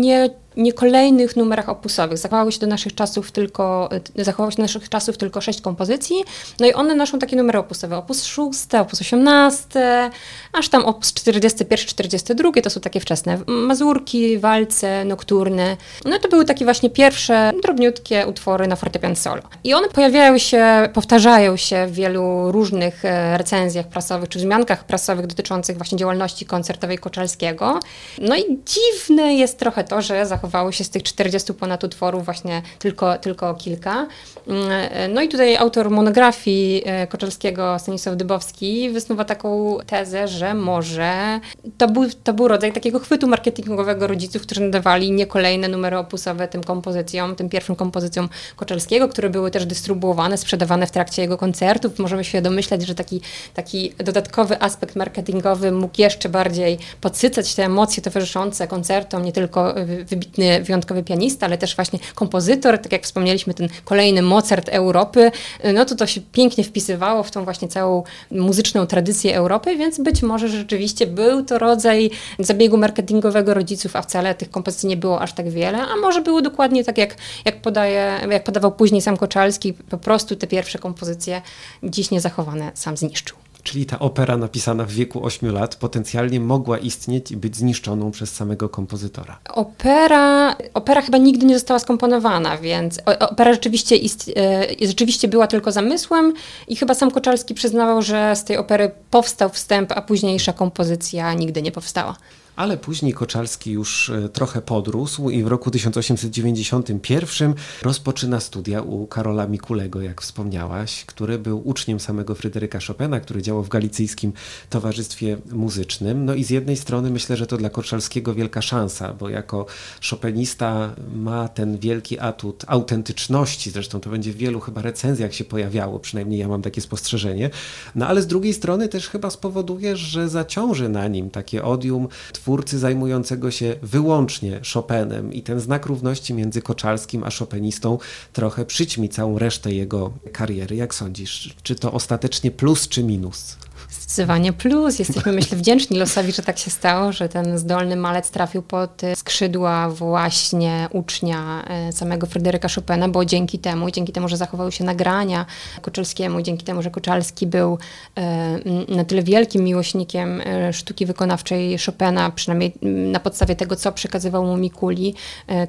nie 0.00 0.30
nie 0.58 0.72
kolejnych 0.72 1.36
numerach 1.36 1.68
opusowych. 1.68 2.18
Zachowały 2.18 2.52
się 2.52 2.58
do 2.58 2.66
naszych 2.66 2.94
czasów 2.94 3.32
tylko, 3.32 3.88
zachowało 4.16 4.50
się 4.50 4.56
do 4.56 4.62
naszych 4.62 4.88
czasów 4.88 5.16
tylko 5.16 5.40
sześć 5.40 5.60
kompozycji, 5.60 6.16
no 6.60 6.66
i 6.66 6.72
one 6.72 6.94
noszą 6.94 7.18
takie 7.18 7.36
numery 7.36 7.58
opusowe. 7.58 7.96
Opus 7.96 8.24
6, 8.24 8.74
opus 8.80 9.00
18, 9.00 10.10
aż 10.52 10.68
tam 10.68 10.84
opus 10.84 11.12
41, 11.12 11.86
42, 11.86 12.52
to 12.62 12.70
są 12.70 12.80
takie 12.80 13.00
wczesne 13.00 13.38
mazurki, 13.46 14.38
walce, 14.38 15.04
nokturny. 15.04 15.76
No 16.04 16.18
to 16.18 16.28
były 16.28 16.44
takie 16.44 16.64
właśnie 16.64 16.90
pierwsze, 16.90 17.52
drobniutkie 17.62 18.26
utwory 18.26 18.66
na 18.66 18.76
fortepian 18.76 19.16
solo. 19.16 19.42
I 19.64 19.74
one 19.74 19.88
pojawiają 19.88 20.38
się, 20.38 20.88
powtarzają 20.92 21.56
się 21.56 21.86
w 21.86 21.92
wielu 21.92 22.52
różnych 22.52 23.04
e, 23.04 23.38
recenzjach 23.38 23.88
prasowych, 23.88 24.28
czy 24.28 24.38
wzmiankach 24.38 24.84
prasowych 24.84 25.26
dotyczących 25.26 25.76
właśnie 25.76 25.98
działalności 25.98 26.46
koncertowej 26.46 26.98
Koczalskiego. 26.98 27.80
No 28.18 28.36
i 28.36 28.42
dziwne 28.64 29.34
jest 29.34 29.58
trochę 29.58 29.84
to, 29.84 30.02
że 30.02 30.26
zachowało 30.26 30.47
zachowało 30.48 30.72
się 30.72 30.84
z 30.84 30.90
tych 30.90 31.02
40 31.02 31.54
ponad 31.54 31.84
utworów 31.84 32.24
właśnie 32.24 32.62
tylko, 32.78 33.18
tylko 33.18 33.54
kilka. 33.54 34.06
Mm, 34.46 35.14
no 35.14 35.22
i 35.22 35.28
tutaj 35.28 35.56
autor 35.56 35.90
monografii 35.90 36.82
e, 36.86 37.06
Koczalskiego, 37.06 37.78
Stanisław 37.78 38.16
Dybowski, 38.16 38.90
wysnuwa 38.90 39.24
taką 39.24 39.78
tezę, 39.86 40.28
że 40.28 40.54
może 40.54 41.40
to 41.78 41.88
był, 41.88 42.04
to 42.24 42.32
był 42.32 42.48
rodzaj 42.48 42.72
takiego 42.72 42.98
chwytu 42.98 43.28
marketingowego 43.28 44.06
rodziców, 44.06 44.42
którzy 44.42 44.60
nadawali 44.60 45.12
nie 45.12 45.26
kolejne 45.26 45.68
numery 45.68 45.98
opusowe 45.98 46.48
tym 46.48 46.64
kompozycjom, 46.64 47.36
tym 47.36 47.48
pierwszym 47.48 47.76
kompozycjom 47.76 48.28
Koczalskiego, 48.56 49.08
które 49.08 49.30
były 49.30 49.50
też 49.50 49.66
dystrybuowane, 49.66 50.36
sprzedawane 50.36 50.86
w 50.86 50.90
trakcie 50.90 51.22
jego 51.22 51.38
koncertów. 51.38 51.98
Możemy 51.98 52.24
się 52.24 52.42
domyślać, 52.42 52.86
że 52.86 52.94
taki, 52.94 53.20
taki 53.54 53.92
dodatkowy 53.98 54.62
aspekt 54.62 54.96
marketingowy 54.96 55.72
mógł 55.72 56.00
jeszcze 56.00 56.28
bardziej 56.28 56.78
podsycać 57.00 57.54
te 57.54 57.64
emocje 57.64 58.02
towarzyszące 58.02 58.68
koncertom, 58.68 59.24
nie 59.24 59.32
tylko 59.32 59.74
wybitnym 60.04 60.37
wybitny, 60.38 60.64
wyjątkowy 60.64 61.02
pianista, 61.02 61.46
ale 61.46 61.58
też 61.58 61.76
właśnie 61.76 61.98
kompozytor, 62.14 62.78
tak 62.78 62.92
jak 62.92 63.02
wspomnieliśmy, 63.02 63.54
ten 63.54 63.68
kolejny 63.84 64.22
Mozart 64.22 64.68
Europy, 64.68 65.30
no 65.74 65.84
to 65.84 65.94
to 65.94 66.06
się 66.06 66.20
pięknie 66.32 66.64
wpisywało 66.64 67.22
w 67.22 67.30
tą 67.30 67.44
właśnie 67.44 67.68
całą 67.68 68.02
muzyczną 68.30 68.86
tradycję 68.86 69.36
Europy, 69.36 69.76
więc 69.76 70.00
być 70.00 70.22
może 70.22 70.48
rzeczywiście 70.48 71.06
był 71.06 71.44
to 71.44 71.58
rodzaj 71.58 72.10
zabiegu 72.38 72.76
marketingowego 72.76 73.54
rodziców, 73.54 73.96
a 73.96 74.02
wcale 74.02 74.34
tych 74.34 74.50
kompozycji 74.50 74.88
nie 74.88 74.96
było 74.96 75.20
aż 75.20 75.32
tak 75.32 75.50
wiele, 75.50 75.78
a 75.78 75.96
może 75.96 76.20
było 76.20 76.42
dokładnie 76.42 76.84
tak, 76.84 76.98
jak, 76.98 77.16
jak, 77.44 77.62
podaje, 77.62 78.20
jak 78.30 78.44
podawał 78.44 78.72
później 78.72 79.00
sam 79.00 79.16
Koczalski, 79.16 79.72
po 79.72 79.98
prostu 79.98 80.36
te 80.36 80.46
pierwsze 80.46 80.78
kompozycje 80.78 81.42
dziś 81.82 82.10
niezachowane 82.10 82.70
sam 82.74 82.96
zniszczył. 82.96 83.47
Czyli 83.68 83.86
ta 83.86 83.98
opera 83.98 84.36
napisana 84.36 84.84
w 84.84 84.90
wieku 84.90 85.24
8 85.24 85.52
lat 85.52 85.76
potencjalnie 85.76 86.40
mogła 86.40 86.78
istnieć 86.78 87.30
i 87.30 87.36
być 87.36 87.56
zniszczoną 87.56 88.10
przez 88.10 88.34
samego 88.34 88.68
kompozytora. 88.68 89.38
Opera, 89.48 90.56
opera 90.74 91.02
chyba 91.02 91.18
nigdy 91.18 91.46
nie 91.46 91.54
została 91.54 91.78
skomponowana, 91.78 92.58
więc 92.58 93.00
opera 93.20 93.52
rzeczywiście, 93.52 93.96
ist, 93.96 94.30
e, 94.36 94.86
rzeczywiście 94.86 95.28
była 95.28 95.46
tylko 95.46 95.72
zamysłem 95.72 96.32
i 96.68 96.76
chyba 96.76 96.94
sam 96.94 97.10
Koczalski 97.10 97.54
przyznawał, 97.54 98.02
że 98.02 98.36
z 98.36 98.44
tej 98.44 98.56
opery 98.56 98.90
powstał 99.10 99.50
wstęp, 99.50 99.92
a 99.92 100.02
późniejsza 100.02 100.52
kompozycja 100.52 101.34
nigdy 101.34 101.62
nie 101.62 101.72
powstała. 101.72 102.16
Ale 102.58 102.76
później 102.76 103.12
Koczalski 103.12 103.70
już 103.70 104.10
e, 104.10 104.28
trochę 104.28 104.62
podrósł 104.62 105.30
i 105.30 105.42
w 105.42 105.46
roku 105.46 105.70
1891 105.70 107.54
rozpoczyna 107.82 108.40
studia 108.40 108.82
u 108.82 109.06
Karola 109.06 109.46
Mikulego, 109.46 110.00
jak 110.00 110.22
wspomniałaś, 110.22 111.04
który 111.04 111.38
był 111.38 111.68
uczniem 111.68 112.00
samego 112.00 112.34
Fryderyka 112.34 112.78
Chopina, 112.86 113.20
który 113.20 113.42
działał 113.42 113.62
w 113.62 113.68
Galicyjskim 113.68 114.32
Towarzystwie 114.70 115.36
Muzycznym. 115.52 116.24
No 116.24 116.34
i 116.34 116.44
z 116.44 116.50
jednej 116.50 116.76
strony 116.76 117.10
myślę, 117.10 117.36
że 117.36 117.46
to 117.46 117.56
dla 117.56 117.70
Koczalskiego 117.70 118.34
wielka 118.34 118.62
szansa, 118.62 119.14
bo 119.14 119.28
jako 119.28 119.66
Chopinista 120.10 120.94
ma 121.14 121.48
ten 121.48 121.78
wielki 121.78 122.18
atut 122.18 122.64
autentyczności, 122.66 123.70
zresztą 123.70 124.00
to 124.00 124.10
będzie 124.10 124.32
w 124.32 124.36
wielu 124.36 124.60
chyba 124.60 124.82
recenzjach 124.82 125.34
się 125.34 125.44
pojawiało, 125.44 125.98
przynajmniej 125.98 126.40
ja 126.40 126.48
mam 126.48 126.62
takie 126.62 126.80
spostrzeżenie, 126.80 127.50
no 127.94 128.06
ale 128.06 128.22
z 128.22 128.26
drugiej 128.26 128.54
strony 128.54 128.88
też 128.88 129.08
chyba 129.08 129.30
spowoduje, 129.30 129.96
że 129.96 130.28
zaciąży 130.28 130.88
na 130.88 131.08
nim 131.08 131.30
takie 131.30 131.64
odium 131.64 132.08
twórcy 132.48 132.78
zajmującego 132.78 133.50
się 133.50 133.76
wyłącznie 133.82 134.60
Chopinem 134.74 135.32
i 135.32 135.42
ten 135.42 135.60
znak 135.60 135.86
równości 135.86 136.34
między 136.34 136.62
Koczalskim 136.62 137.24
a 137.24 137.30
Chopinistą 137.30 137.98
trochę 138.32 138.64
przyćmi 138.64 139.08
całą 139.08 139.38
resztę 139.38 139.72
jego 139.72 140.12
kariery. 140.32 140.76
Jak 140.76 140.94
sądzisz, 140.94 141.54
czy 141.62 141.74
to 141.74 141.92
ostatecznie 141.92 142.50
plus 142.50 142.88
czy 142.88 143.04
minus? 143.04 143.56
Zdecydowanie 143.90 144.52
plus. 144.52 144.98
Jesteśmy, 144.98 145.32
myślę, 145.32 145.58
wdzięczni 145.58 145.98
losowi, 145.98 146.32
że 146.32 146.42
tak 146.42 146.58
się 146.58 146.70
stało, 146.70 147.12
że 147.12 147.28
ten 147.28 147.58
zdolny 147.58 147.96
malec 147.96 148.30
trafił 148.30 148.62
pod 148.62 149.02
skrzydła 149.16 149.90
właśnie 149.90 150.88
ucznia 150.92 151.64
e, 151.68 151.92
samego 151.92 152.26
Fryderyka 152.26 152.68
Chopina, 152.74 153.08
bo 153.08 153.24
dzięki 153.24 153.58
temu, 153.58 153.90
dzięki 153.90 154.12
temu, 154.12 154.28
że 154.28 154.36
zachowały 154.36 154.72
się 154.72 154.84
nagrania 154.84 155.46
Koczalskiemu, 155.82 156.42
dzięki 156.42 156.64
temu, 156.64 156.82
że 156.82 156.90
Koczalski 156.90 157.46
był 157.46 157.78
e, 158.16 158.58
na 158.88 159.04
tyle 159.04 159.22
wielkim 159.22 159.64
miłośnikiem 159.64 160.42
sztuki 160.72 161.06
wykonawczej 161.06 161.78
Chopina, 161.78 162.30
przynajmniej 162.30 162.72
na 162.82 163.20
podstawie 163.20 163.56
tego, 163.56 163.76
co 163.76 163.92
przekazywał 163.92 164.44
mu 164.44 164.56
Mikuli, 164.56 165.14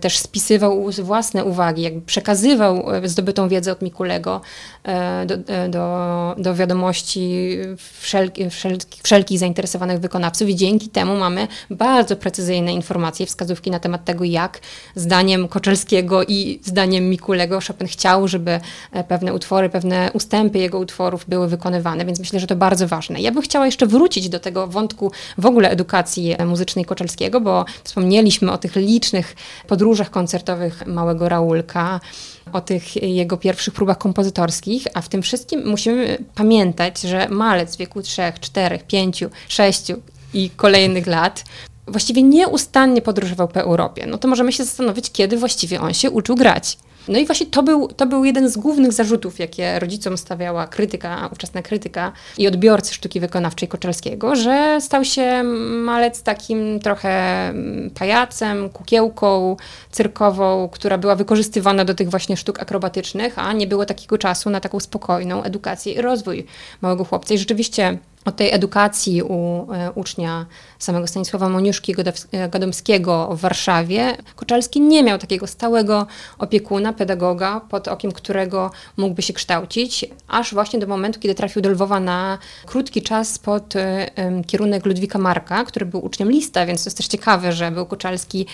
też 0.01 0.17
spisywał 0.17 0.85
własne 0.91 1.45
uwagi, 1.45 1.81
jakby 1.81 2.01
przekazywał 2.01 2.85
zdobytą 3.03 3.49
wiedzę 3.49 3.71
od 3.71 3.81
Mikulego 3.81 4.41
do, 5.25 5.37
do, 5.69 6.35
do 6.37 6.55
wiadomości 6.55 7.57
wszelkich 7.77 7.98
wszelki, 7.99 8.43
wszelkich 9.03 9.39
zainteresowanych 9.39 9.99
wykonawców 9.99 10.49
i 10.49 10.55
dzięki 10.55 10.89
temu 10.89 11.17
mamy 11.17 11.47
bardzo 11.69 12.15
precyzyjne 12.15 12.73
informacje, 12.73 13.25
wskazówki 13.25 13.71
na 13.71 13.79
temat 13.79 14.05
tego, 14.05 14.23
jak 14.23 14.59
zdaniem 14.95 15.47
Koczelskiego 15.47 16.23
i 16.23 16.59
zdaniem 16.63 17.09
Mikulego 17.09 17.59
Chopin 17.67 17.87
chciał, 17.87 18.27
żeby 18.27 18.59
e, 18.91 19.03
pewne 19.03 19.33
utwory, 19.33 19.69
pewne 19.69 20.11
ustępy 20.13 20.59
jego 20.59 20.79
utworów 20.79 21.25
były 21.27 21.47
wykonywane, 21.47 22.05
więc 22.05 22.19
myślę, 22.19 22.39
że 22.39 22.47
to 22.47 22.55
bardzo 22.55 22.87
ważne. 22.87 23.21
Ja 23.21 23.31
bym 23.31 23.41
chciała 23.41 23.65
jeszcze 23.65 23.87
wrócić 23.87 24.29
do 24.29 24.39
tego 24.39 24.67
wątku 24.67 25.11
w 25.37 25.45
ogóle 25.45 25.69
edukacji 25.69 26.35
muzycznej 26.45 26.85
Koczelskiego, 26.85 27.41
bo 27.41 27.65
wspomnieliśmy 27.83 28.51
o 28.51 28.57
tych 28.57 28.75
licznych 28.75 29.35
podróżach 29.67 30.09
koncertowych 30.09 30.87
małego 30.87 31.29
Raulka, 31.29 31.99
o 32.55 32.61
tych 32.61 32.95
jego 33.03 33.37
pierwszych 33.37 33.73
próbach 33.73 33.97
kompozytorskich, 33.97 34.87
a 34.93 35.01
w 35.01 35.09
tym 35.09 35.21
wszystkim 35.21 35.67
musimy 35.67 36.17
pamiętać, 36.35 37.01
że 37.01 37.29
malec 37.29 37.75
w 37.75 37.79
wieku 37.79 38.01
3, 38.01 38.21
4, 38.39 38.79
5, 38.87 39.23
6 39.47 39.83
i 40.33 40.49
kolejnych 40.49 41.07
lat 41.07 41.43
właściwie 41.87 42.23
nieustannie 42.23 43.01
podróżował 43.01 43.47
po 43.47 43.59
Europie. 43.59 44.05
No 44.07 44.17
to 44.17 44.27
możemy 44.27 44.51
się 44.51 44.63
zastanowić, 44.63 45.11
kiedy 45.11 45.37
właściwie 45.37 45.81
on 45.81 45.93
się 45.93 46.11
uczył 46.11 46.35
grać. 46.35 46.77
No 47.09 47.19
i 47.19 47.25
właśnie 47.25 47.45
to 47.45 47.63
był, 47.63 47.87
to 47.87 48.05
był 48.05 48.25
jeden 48.25 48.49
z 48.49 48.57
głównych 48.57 48.93
zarzutów, 48.93 49.39
jakie 49.39 49.79
rodzicom 49.79 50.17
stawiała 50.17 50.67
krytyka, 50.67 51.29
ówczesna 51.31 51.61
krytyka 51.61 52.11
i 52.37 52.47
odbiorcy 52.47 52.93
sztuki 52.93 53.19
wykonawczej 53.19 53.67
Koczalskiego, 53.67 54.35
że 54.35 54.77
stał 54.81 55.05
się 55.05 55.43
malec 55.83 56.23
takim 56.23 56.79
trochę 56.79 57.09
mm, 57.49 57.89
pajacem, 57.89 58.69
kukiełką 58.69 59.57
cyrkową, 59.91 60.69
która 60.71 60.97
była 60.97 61.15
wykorzystywana 61.15 61.85
do 61.85 61.93
tych 61.93 62.09
właśnie 62.09 62.37
sztuk 62.37 62.61
akrobatycznych, 62.61 63.39
a 63.39 63.53
nie 63.53 63.67
było 63.67 63.85
takiego 63.85 64.17
czasu 64.17 64.49
na 64.49 64.59
taką 64.59 64.79
spokojną 64.79 65.43
edukację 65.43 65.93
i 65.93 66.01
rozwój 66.01 66.45
małego 66.81 67.03
chłopca. 67.03 67.33
I 67.33 67.37
rzeczywiście 67.37 67.97
od 68.25 68.35
tej 68.35 68.53
edukacji 68.53 69.23
u 69.23 69.67
e, 69.73 69.91
ucznia 69.91 70.45
samego 70.79 71.07
Stanisława 71.07 71.49
Moniuszki 71.49 71.95
e, 72.31 72.49
Gadomskiego 72.49 73.29
w 73.35 73.39
Warszawie, 73.39 74.17
Koczalski 74.35 74.81
nie 74.81 75.03
miał 75.03 75.17
takiego 75.17 75.47
stałego 75.47 76.07
opiekuna, 76.37 76.93
pedagoga, 76.93 77.61
pod 77.69 77.87
okiem 77.87 78.11
którego 78.11 78.71
mógłby 78.97 79.21
się 79.21 79.33
kształcić, 79.33 80.05
aż 80.27 80.53
właśnie 80.53 80.79
do 80.79 80.87
momentu, 80.87 81.19
kiedy 81.19 81.35
trafił 81.35 81.61
do 81.61 81.69
Lwowa 81.69 81.99
na 81.99 82.37
krótki 82.65 83.01
czas 83.01 83.39
pod 83.39 83.75
e, 83.75 84.07
kierunek 84.47 84.85
Ludwika 84.85 85.19
Marka, 85.19 85.63
który 85.63 85.85
był 85.85 86.05
uczniem 86.05 86.31
Lista, 86.31 86.65
więc 86.65 86.83
to 86.83 86.87
jest 86.87 86.97
też 86.97 87.07
ciekawe, 87.07 87.51
że 87.51 87.71
był 87.71 87.85
Koczalski 87.85 88.45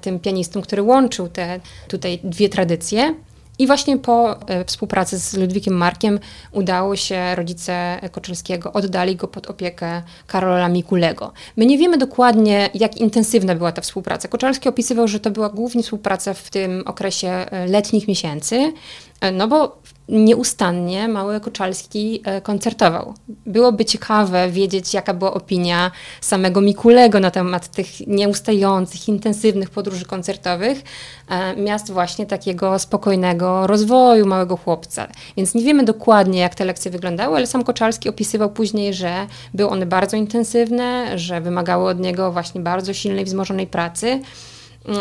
tym 0.00 0.20
pianistą, 0.20 0.62
który 0.62 0.82
łączył 0.82 1.28
te 1.28 1.60
tutaj 1.88 2.20
dwie 2.24 2.48
tradycje. 2.48 3.14
I 3.58 3.66
właśnie 3.66 3.98
po 3.98 4.40
e, 4.48 4.64
współpracy 4.64 5.18
z 5.18 5.34
Ludwikiem 5.34 5.74
Markiem 5.74 6.18
udało 6.52 6.96
się, 6.96 7.34
rodzice 7.34 8.00
Koczylskiego 8.12 8.72
oddali 8.72 9.16
go 9.16 9.28
pod 9.28 9.46
opiekę 9.46 10.02
Karola 10.26 10.68
Mikulego. 10.68 11.32
My 11.56 11.66
nie 11.66 11.78
wiemy 11.78 11.98
dokładnie, 11.98 12.70
jak 12.74 12.96
intensywna 12.96 13.54
była 13.54 13.72
ta 13.72 13.82
współpraca. 13.82 14.28
Koczalski 14.28 14.68
opisywał, 14.68 15.08
że 15.08 15.20
to 15.20 15.30
była 15.30 15.48
głównie 15.48 15.82
współpraca 15.82 16.34
w 16.34 16.50
tym 16.50 16.82
okresie 16.86 17.28
e, 17.28 17.66
letnich 17.66 18.08
miesięcy, 18.08 18.72
e, 19.20 19.32
no 19.32 19.48
bo 19.48 19.78
nieustannie 20.08 21.08
mały 21.08 21.40
Koczalski 21.40 22.22
e, 22.24 22.40
koncertował. 22.40 23.14
Byłoby 23.46 23.84
ciekawe 23.84 24.50
wiedzieć, 24.50 24.94
jaka 24.94 25.14
była 25.14 25.34
opinia 25.34 25.90
samego 26.20 26.60
Mikulego 26.60 27.20
na 27.20 27.30
temat 27.30 27.68
tych 27.68 28.06
nieustających, 28.06 29.08
intensywnych 29.08 29.70
podróży 29.70 30.04
koncertowych, 30.04 30.82
e, 31.28 31.56
miast 31.56 31.92
właśnie 31.92 32.26
takiego 32.26 32.78
spokojnego 32.78 33.66
rozwoju 33.66 34.26
małego 34.26 34.56
chłopca. 34.56 35.08
Więc 35.36 35.54
nie 35.54 35.64
wiemy 35.64 35.84
dokładnie, 35.84 36.40
jak 36.40 36.54
te 36.54 36.64
lekcje 36.64 36.90
wyglądały, 36.90 37.36
ale 37.36 37.46
sam 37.46 37.64
Koczalski 37.64 38.08
opisywał 38.08 38.50
później, 38.50 38.94
że 38.94 39.26
były 39.54 39.70
one 39.70 39.86
bardzo 39.86 40.16
intensywne, 40.16 41.18
że 41.18 41.40
wymagały 41.40 41.90
od 41.90 42.00
niego 42.00 42.32
właśnie 42.32 42.60
bardzo 42.60 42.94
silnej, 42.94 43.24
wzmożonej 43.24 43.66
pracy. 43.66 44.20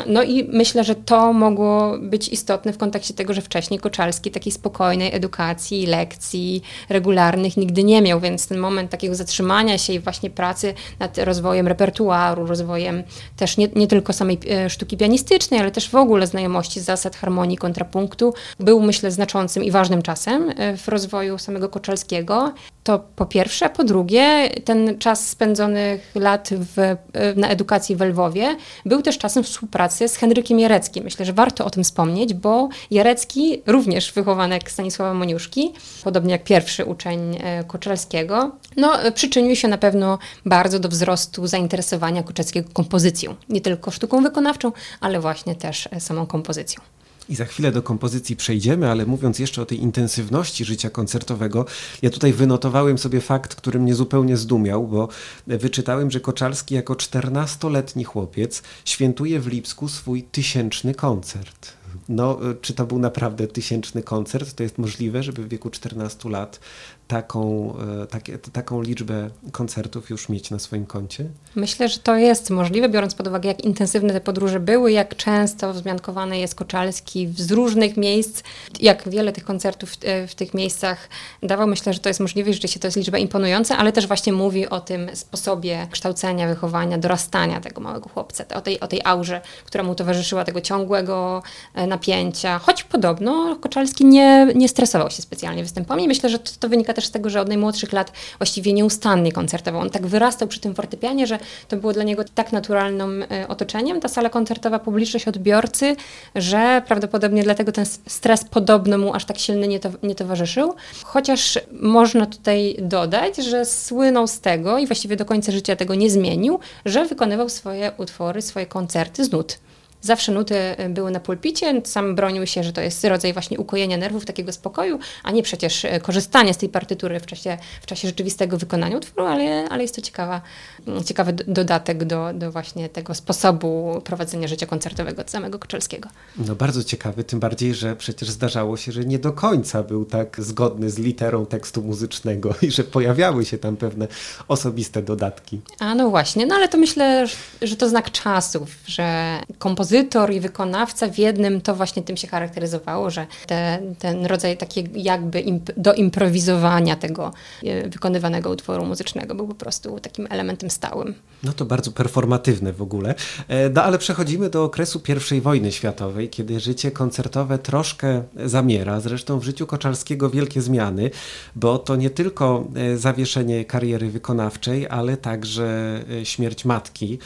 No 0.08 0.24
i 0.24 0.44
myślę, 0.44 0.84
że 0.84 0.96
to 0.96 1.34
mogło 1.34 1.98
być 2.02 2.30
istotne 2.30 2.74
w 2.74 2.78
kontekście 2.78 3.14
tego, 3.14 3.34
że 3.34 3.42
wcześniej 3.42 3.80
Koczalski 3.80 4.32
takiej 4.32 4.52
spokojnej 4.52 5.16
edukacji, 5.16 5.86
lekcji 5.86 6.64
regularnych 6.90 7.58
nigdy 7.58 7.84
nie 7.84 8.02
miał, 8.02 8.20
więc 8.20 8.48
ten 8.48 8.58
moment 8.58 8.92
takiego 8.92 9.16
zatrzymania 9.16 9.78
się 9.78 9.94
i 9.94 10.00
właśnie 10.00 10.30
pracy 10.30 10.74
nad 11.00 11.18
rozwojem 11.18 11.68
repertuaru, 11.68 12.46
rozwojem 12.46 13.04
też 13.38 13.58
nie, 13.58 13.68
nie 13.76 13.88
tylko 13.88 14.14
samej 14.14 14.40
e, 14.50 14.70
sztuki 14.70 14.98
pianistycznej, 14.98 15.60
ale 15.60 15.72
też 15.72 15.90
w 15.90 15.96
ogóle 15.96 16.28
znajomości 16.28 16.80
zasad 16.80 17.16
harmonii, 17.16 17.58
kontrapunktu, 17.58 18.34
był 18.60 18.82
myślę 18.82 19.12
znaczącym 19.12 19.64
i 19.64 19.72
ważnym 19.72 20.02
czasem 20.02 20.54
e, 20.58 20.78
w 20.78 20.88
rozwoju 20.88 21.38
samego 21.38 21.70
Koczalskiego. 21.70 22.54
To 22.84 23.00
po 23.16 23.26
pierwsze, 23.26 23.70
po 23.70 23.84
drugie 23.84 24.50
ten 24.66 24.98
czas 25.00 25.30
spędzonych 25.30 26.12
lat 26.16 26.50
w, 26.52 26.80
e, 26.80 26.98
na 27.36 27.50
edukacji 27.50 27.96
w 27.96 28.02
Lwowie 28.02 28.56
był 28.86 29.02
też 29.02 29.18
czasem 29.18 29.44
współpracy 29.44 30.08
z 30.08 30.16
Henrykiem 30.16 30.60
Jareckim. 30.60 31.04
Myślę, 31.04 31.26
że 31.26 31.34
warto 31.34 31.66
o 31.66 31.70
tym 31.70 31.84
wspomnieć, 31.84 32.34
bo 32.34 32.70
Jarecki, 32.92 33.62
również 33.66 34.12
wychowanek 34.14 34.72
Stanisława 34.72 35.14
Moniuszki, 35.14 35.74
podobnie 36.04 36.32
jak 36.32 36.44
pierwszy 36.44 36.86
uczeń 36.86 37.38
e, 37.44 37.64
Koczalskiego, 37.64 38.52
no, 38.78 38.94
przyczynił 39.16 39.56
się 39.56 39.68
na 39.68 39.78
pewno 39.78 40.18
bardzo 40.46 40.80
do 40.80 40.90
wzrostu 40.90 41.48
zainteresowania 41.48 42.24
Koczalskiego 42.24 42.70
kompozycją. 42.74 43.36
Nie 43.50 43.62
tylko 43.62 43.92
sztuką 43.92 44.24
wykonawczą, 44.24 44.72
ale 45.00 45.20
właśnie 45.20 45.56
też 45.56 45.90
e, 45.92 46.00
samą 46.00 46.26
kompozycją. 46.26 46.82
I 47.30 47.36
za 47.36 47.46
chwilę 47.46 47.72
do 47.72 47.82
kompozycji 47.82 48.36
przejdziemy, 48.36 48.92
ale 48.92 49.06
mówiąc 49.06 49.40
jeszcze 49.40 49.62
o 49.62 49.66
tej 49.66 49.82
intensywności 49.82 50.66
życia 50.66 50.90
koncertowego, 50.90 51.66
ja 52.02 52.10
tutaj 52.10 52.34
wynotowałem 52.34 52.98
sobie 52.98 53.22
fakt, 53.22 53.56
który 53.56 53.80
mnie 53.80 53.96
zupełnie 53.96 54.38
zdumiał, 54.38 54.88
bo 54.88 55.08
wyczytałem, 55.48 56.12
że 56.12 56.20
Koczalski 56.20 56.76
jako 56.76 56.94
14-letni 56.94 58.04
chłopiec 58.04 58.64
świętuje 58.86 59.40
w 59.40 59.48
Lipsku 59.48 59.88
swój 59.88 60.24
tysięczny 60.24 60.96
koncert. 60.96 61.74
No, 62.10 62.40
czy 62.62 62.74
to 62.74 62.86
był 62.86 63.00
naprawdę 63.00 63.48
tysięczny 63.48 64.04
koncert? 64.04 64.54
To 64.54 64.64
jest 64.64 64.78
możliwe, 64.78 65.24
żeby 65.24 65.44
w 65.44 65.50
wieku 65.50 65.70
14 65.70 66.30
lat 66.30 66.60
taką, 67.08 67.74
e, 68.04 68.08
tak, 68.08 68.24
taką 68.54 68.82
liczbę 68.82 69.30
koncertów 69.52 70.10
już 70.10 70.30
mieć 70.30 70.52
na 70.52 70.60
swoim 70.60 70.86
koncie? 70.86 71.26
Myślę, 71.56 71.90
że 71.90 72.00
to 72.00 72.16
jest 72.16 72.50
możliwe, 72.50 72.90
biorąc 72.90 73.16
pod 73.16 73.28
uwagę, 73.28 73.48
jak 73.48 73.62
intensywne 73.62 74.14
te 74.14 74.22
podróże 74.22 74.60
były, 74.60 74.92
jak 74.92 75.16
często 75.16 75.74
wzmiankowany 75.74 76.40
jest 76.40 76.56
Koczalski 76.56 77.34
z 77.38 77.52
różnych 77.52 77.98
miejsc, 77.98 78.44
jak 78.80 79.10
wiele 79.10 79.32
tych 79.32 79.44
koncertów 79.44 79.90
w, 79.92 79.98
e, 80.04 80.28
w 80.28 80.36
tych 80.36 80.54
miejscach 80.54 81.10
dawał. 81.44 81.68
Myślę, 81.68 81.94
że 81.94 82.00
to 82.00 82.10
jest 82.10 82.20
możliwe, 82.20 82.54
rzeczywiście 82.54 82.80
to 82.80 82.88
jest 82.88 82.98
liczba 82.98 83.18
imponująca, 83.18 83.78
ale 83.78 83.92
też 83.92 84.08
właśnie 84.08 84.34
mówi 84.34 84.70
o 84.70 84.80
tym 84.80 85.16
sposobie 85.16 85.88
kształcenia, 85.92 86.48
wychowania, 86.48 86.98
dorastania 86.98 87.62
tego 87.62 87.82
małego 87.82 88.10
chłopca, 88.10 88.46
o 88.56 88.62
tej, 88.62 88.80
o 88.80 88.88
tej 88.88 89.02
aurze, 89.04 89.42
która 89.66 89.84
mu 89.84 89.96
towarzyszyła, 89.96 90.44
tego 90.44 90.62
ciągłego 90.62 91.44
napięcia, 91.88 92.60
choć 92.60 92.84
podobno 92.84 93.56
Koczalski 93.62 94.06
nie, 94.06 94.48
nie 94.56 94.70
stresował 94.70 95.12
się 95.12 95.22
specjalnie 95.22 95.64
występami. 95.64 96.08
Myślę, 96.08 96.30
że 96.30 96.40
to, 96.40 96.52
to 96.60 96.70
wynika 96.70 96.93
wynika 96.94 97.02
też 97.02 97.06
z 97.06 97.12
tego, 97.12 97.30
że 97.30 97.42
od 97.42 97.48
najmłodszych 97.48 97.94
lat 97.94 98.12
właściwie 98.38 98.74
nieustannie 98.74 99.32
koncertował. 99.32 99.82
On 99.82 99.90
tak 99.90 100.08
wyrastał 100.08 100.48
przy 100.48 100.60
tym 100.60 100.76
fortepianie, 100.76 101.28
że 101.28 101.40
to 101.68 101.78
było 101.78 101.94
dla 101.94 102.04
niego 102.04 102.24
tak 102.36 102.52
naturalnym 102.52 103.24
e, 103.32 103.48
otoczeniem, 103.48 104.00
ta 104.00 104.08
sala 104.08 104.30
koncertowa, 104.30 104.80
publiczność, 104.80 105.28
odbiorcy, 105.28 105.96
że 106.36 106.82
prawdopodobnie 106.88 107.44
dlatego 107.44 107.72
ten 107.72 107.86
stres 108.08 108.44
podobno 108.44 108.98
mu 108.98 109.14
aż 109.14 109.26
tak 109.26 109.38
silny 109.38 109.68
nie, 109.68 109.80
to, 109.80 109.90
nie 110.04 110.16
towarzyszył. 110.16 110.74
Chociaż 111.04 111.60
można 111.72 112.26
tutaj 112.26 112.76
dodać, 112.82 113.38
że 113.38 113.66
słynął 113.66 114.28
z 114.28 114.40
tego 114.40 114.78
i 114.78 114.88
właściwie 114.88 115.16
do 115.16 115.26
końca 115.26 115.52
życia 115.52 115.76
tego 115.76 115.96
nie 115.96 116.10
zmienił, 116.10 116.60
że 116.86 117.06
wykonywał 117.06 117.50
swoje 117.50 117.92
utwory, 117.98 118.42
swoje 118.42 118.66
koncerty 118.66 119.26
z 119.26 119.32
nut. 119.32 119.58
Zawsze 120.04 120.32
nuty 120.32 120.56
e, 120.56 120.90
były 120.90 121.12
na 121.12 121.20
pulpicie, 121.20 121.82
sam 121.84 122.16
bronił 122.16 122.48
się, 122.48 122.64
że 122.64 122.74
to 122.74 122.82
jest 122.82 123.04
rodzaj 123.04 123.34
właśnie 123.34 123.60
ukojenia 123.60 123.98
nerwów, 123.98 124.26
takiego 124.26 124.52
spokoju, 124.52 125.00
a 125.24 125.32
nie 125.32 125.44
przecież 125.44 125.86
e, 125.86 126.00
korzystanie 126.00 126.54
z 126.54 126.58
tej 126.58 126.70
partytury 126.70 127.20
w 127.20 127.26
czasie, 127.26 127.58
w 127.82 127.86
czasie 127.86 128.08
rzeczywistego 128.08 128.58
wykonania 128.58 128.98
utworu, 128.98 129.28
ale, 129.28 129.70
ale 129.70 129.82
jest 129.82 129.96
to 129.96 130.02
ciekawa, 130.02 130.42
mm, 130.88 131.04
ciekawy 131.04 131.34
dodatek 131.34 132.04
do, 132.04 132.34
do 132.34 132.52
właśnie 132.52 132.90
tego 132.90 133.16
sposobu 133.16 134.02
prowadzenia 134.04 134.48
życia 134.48 134.66
koncertowego 134.66 135.22
od 135.22 135.32
samego 135.32 135.60
Koczelskiego. 135.60 136.10
No 136.38 136.56
bardzo 136.56 136.84
ciekawy, 136.84 137.24
tym 137.24 137.40
bardziej, 137.40 137.76
że 137.76 137.96
przecież 137.96 138.30
zdarzało 138.30 138.78
się, 138.78 138.92
że 138.92 139.06
nie 139.06 139.20
do 139.20 139.34
końca 139.34 139.84
był 139.84 140.06
tak 140.06 140.42
zgodny 140.42 140.90
z 140.90 141.00
literą 141.00 141.46
tekstu 141.46 141.82
muzycznego 141.82 142.56
i 142.62 142.72
że 142.72 142.84
pojawiały 142.84 143.46
się 143.46 143.58
tam 143.58 143.78
pewne 143.78 144.08
osobiste 144.48 145.02
dodatki. 145.02 145.62
A 145.80 145.96
no 145.96 146.10
właśnie, 146.10 146.46
no 146.46 146.56
ale 146.56 146.68
to 146.68 146.78
myślę, 146.78 147.28
że 147.62 147.76
to 147.76 147.90
znak 147.90 148.12
czasów, 148.12 148.70
że 148.88 149.40
kompozycja 149.60 149.93
kompozytor 149.94 150.34
i 150.34 150.40
wykonawca 150.40 151.08
w 151.08 151.18
jednym 151.18 151.62
to 151.62 151.76
właśnie 151.76 152.04
tym 152.04 152.18
się 152.18 152.28
charakteryzowało, 152.28 153.10
że 153.10 153.28
te, 153.48 153.80
ten 154.00 154.26
rodzaj 154.26 154.58
takiego 154.58 154.90
jakby 154.96 155.40
imp 155.40 155.72
do 155.78 155.94
improwizowania 155.94 156.96
tego 156.96 157.34
e, 157.64 157.90
wykonywanego 157.90 158.50
utworu 158.50 158.86
muzycznego 158.86 159.36
był 159.36 159.48
po 159.48 159.56
prostu 159.56 160.00
takim 160.00 160.28
elementem 160.30 160.70
stałym. 160.70 161.14
No 161.44 161.54
to 161.54 161.66
bardzo 161.66 161.92
performatywne 161.92 162.74
w 162.74 162.82
ogóle. 162.82 163.16
E, 163.48 163.70
no 163.70 163.84
ale 163.84 163.98
przechodzimy 163.98 164.50
do 164.50 164.64
okresu 164.64 165.02
I 165.38 165.42
wojny 165.42 165.72
światowej, 165.72 166.30
kiedy 166.30 166.60
życie 166.60 166.92
koncertowe 166.92 167.58
troszkę 167.58 168.24
zamiera. 168.46 169.00
Zresztą 169.00 169.40
w 169.40 169.44
życiu 169.44 169.68
Koczalskiego 169.68 170.30
wielkie 170.30 170.62
zmiany, 170.62 171.10
bo 171.56 171.78
to 171.78 171.96
nie 171.96 172.10
tylko 172.10 172.68
e, 172.76 172.98
zawieszenie 172.98 173.66
kariery 173.66 174.10
wykonawczej, 174.10 174.88
ale 174.88 175.18
także 175.18 176.04
śmierć 176.24 176.66
matki, 176.66 177.20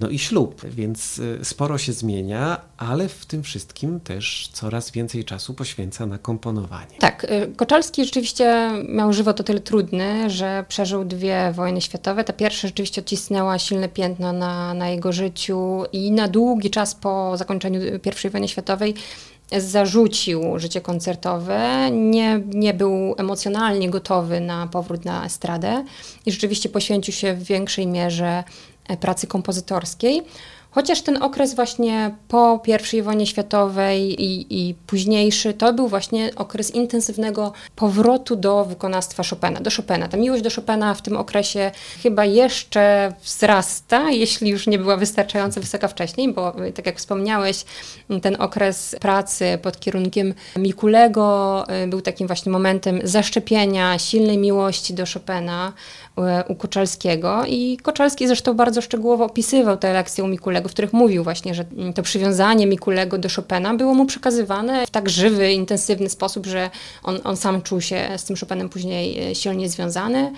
no 0.00 0.08
i 0.08 0.18
ślub, 0.18 0.62
więc 0.64 1.20
sporo 1.42 1.78
się 1.78 1.92
zmienia 1.92 2.11
ale 2.78 3.08
w 3.08 3.26
tym 3.26 3.42
wszystkim 3.42 4.00
też 4.00 4.50
coraz 4.52 4.90
więcej 4.90 5.24
czasu 5.24 5.54
poświęca 5.54 6.06
na 6.06 6.18
komponowanie. 6.18 6.96
Tak, 6.98 7.24
y, 7.24 7.52
Koczalski 7.56 8.04
rzeczywiście 8.04 8.70
miał 8.88 9.12
żywot 9.12 9.40
o 9.40 9.44
tyle 9.44 9.60
trudny, 9.60 10.30
że 10.30 10.64
przeżył 10.68 11.04
dwie 11.04 11.52
wojny 11.54 11.80
światowe. 11.80 12.24
Ta 12.24 12.32
pierwsza 12.32 12.68
rzeczywiście 12.68 13.00
odcisnęła 13.00 13.58
silne 13.58 13.88
piętno 13.88 14.32
na, 14.32 14.74
na 14.74 14.88
jego 14.88 15.12
życiu 15.12 15.84
i 15.92 16.12
na 16.12 16.28
długi 16.28 16.70
czas 16.70 16.94
po 16.94 17.36
zakończeniu 17.36 17.80
I 18.24 18.30
wojny 18.30 18.48
światowej 18.48 18.94
zarzucił 19.58 20.58
życie 20.58 20.80
koncertowe, 20.80 21.90
nie, 21.90 22.40
nie 22.46 22.74
był 22.74 23.14
emocjonalnie 23.18 23.90
gotowy 23.90 24.40
na 24.40 24.66
powrót 24.66 25.04
na 25.04 25.26
estradę 25.26 25.84
i 26.26 26.32
rzeczywiście 26.32 26.68
poświęcił 26.68 27.14
się 27.14 27.34
w 27.34 27.42
większej 27.42 27.86
mierze 27.86 28.44
pracy 29.00 29.26
kompozytorskiej. 29.26 30.22
Chociaż 30.74 31.02
ten 31.02 31.22
okres 31.22 31.54
właśnie 31.54 32.14
po 32.28 32.62
I 32.92 33.02
wojnie 33.02 33.26
światowej 33.26 34.22
i, 34.22 34.46
i, 34.68 34.74
późniejszy, 34.74 35.54
to 35.54 35.72
był 35.72 35.88
właśnie 35.88 36.30
okres 36.36 36.70
intensywnego 36.70 37.52
powrotu 37.76 38.36
do 38.36 38.64
wykonawstwa 38.64 39.22
Chopina, 39.30 39.60
do 39.60 39.70
Chopina. 39.76 40.08
Ta 40.08 40.16
miłość 40.16 40.42
do 40.42 40.50
Chopina 40.50 40.94
w 40.94 41.02
tym 41.02 41.16
okresie 41.16 41.70
chyba 42.02 42.24
jeszcze 42.24 43.12
wzrasta, 43.22 44.10
jeśli 44.10 44.50
już 44.50 44.66
nie 44.66 44.78
była 44.78 44.96
wystarczająco 44.96 45.60
wysoka 45.60 45.88
wcześniej, 45.88 46.32
bo 46.32 46.54
tak 46.74 46.86
jak 46.86 46.98
wspomniałeś, 46.98 47.64
ten 48.22 48.36
okres 48.38 48.96
pracy 49.00 49.58
pod 49.62 49.80
kierunkiem 49.80 50.34
Mikulego 50.56 51.64
y, 51.84 51.86
był 51.86 52.00
takim 52.00 52.26
właśnie 52.26 52.52
momentem 52.52 53.00
zaszczepienia 53.04 53.98
silnej 53.98 54.38
miłości 54.38 54.94
do 54.94 55.04
Chopina, 55.14 55.72
u 56.48 56.54
Koczalskiego 56.54 57.42
i 57.46 57.78
Koczalski 57.82 58.26
zresztą 58.26 58.54
bardzo 58.54 58.80
szczegółowo 58.80 59.24
opisywał 59.24 59.76
te 59.76 59.92
lekcje 59.92 60.24
u 60.24 60.26
Mikulego, 60.26 60.68
w 60.68 60.72
których 60.72 60.92
mówił 60.92 61.24
właśnie, 61.24 61.54
że 61.54 61.64
to 61.94 62.02
przywiązanie 62.02 62.66
Mikulego 62.66 63.18
do 63.18 63.28
Chopina 63.36 63.74
było 63.74 63.94
mu 63.94 64.06
przekazywane 64.06 64.86
w 64.86 64.90
tak 64.90 65.10
żywy, 65.10 65.52
intensywny 65.52 66.08
sposób, 66.08 66.46
że 66.46 66.70
on, 67.02 67.20
on 67.24 67.36
sam 67.36 67.62
czuł 67.62 67.80
się 67.80 68.08
z 68.16 68.24
tym 68.24 68.36
Chopinem 68.36 68.68
później 68.68 69.30
e, 69.30 69.34
silnie 69.34 69.68
związany. 69.68 70.32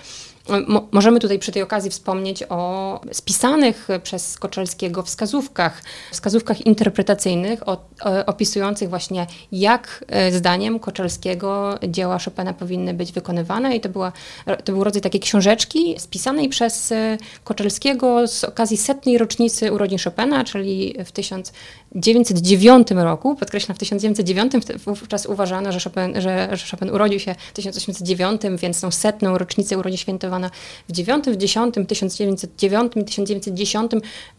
Mo 0.67 0.87
możemy 0.91 1.19
tutaj 1.19 1.39
przy 1.39 1.51
tej 1.51 1.61
okazji 1.61 1.91
wspomnieć 1.91 2.43
o 2.49 3.01
spisanych 3.11 3.87
przez 4.03 4.39
Koczelskiego 4.39 5.03
wskazówkach, 5.03 5.83
wskazówkach 6.11 6.65
interpretacyjnych 6.65 7.69
o, 7.69 7.71
o, 7.71 8.25
opisujących 8.25 8.89
właśnie 8.89 9.27
jak 9.51 10.05
e, 10.07 10.31
zdaniem 10.31 10.79
Koczelskiego 10.79 11.79
dzieła 11.87 12.19
Chopina 12.19 12.53
powinny 12.53 12.93
być 12.93 13.11
wykonywane. 13.11 13.75
I 13.75 13.81
to, 13.81 13.89
była, 13.89 14.11
to 14.63 14.71
był 14.71 14.83
rodzaj 14.83 15.01
takiej 15.01 15.21
książeczki 15.21 15.95
spisanej 15.97 16.49
przez 16.49 16.91
e, 16.91 17.17
Koczelskiego 17.43 18.27
z 18.27 18.43
okazji 18.43 18.77
setnej 18.77 19.17
rocznicy 19.17 19.71
urodzin 19.71 19.99
Chopina, 20.03 20.43
czyli 20.43 20.95
w 21.05 21.11
1909 21.11 22.87
roku, 22.91 23.35
podkreślam 23.35 23.75
w 23.75 23.79
1909, 23.79 24.53
wówczas 24.85 25.25
uważano, 25.25 25.71
że 25.71 25.79
Chopin, 25.79 26.21
że, 26.21 26.49
że 26.51 26.65
Chopin 26.71 26.89
urodził 26.89 27.19
się 27.19 27.35
w 27.49 27.53
1809, 27.53 28.41
więc 28.57 28.81
tą 28.81 28.91
setną 28.91 29.37
rocznicę 29.37 29.77
urodzin 29.77 29.97
świętowaną 29.97 30.34
w 30.89 30.91
9, 30.91 31.25
w 31.25 31.35
10, 31.37 31.75
1909, 31.87 32.93
1910 32.93 33.91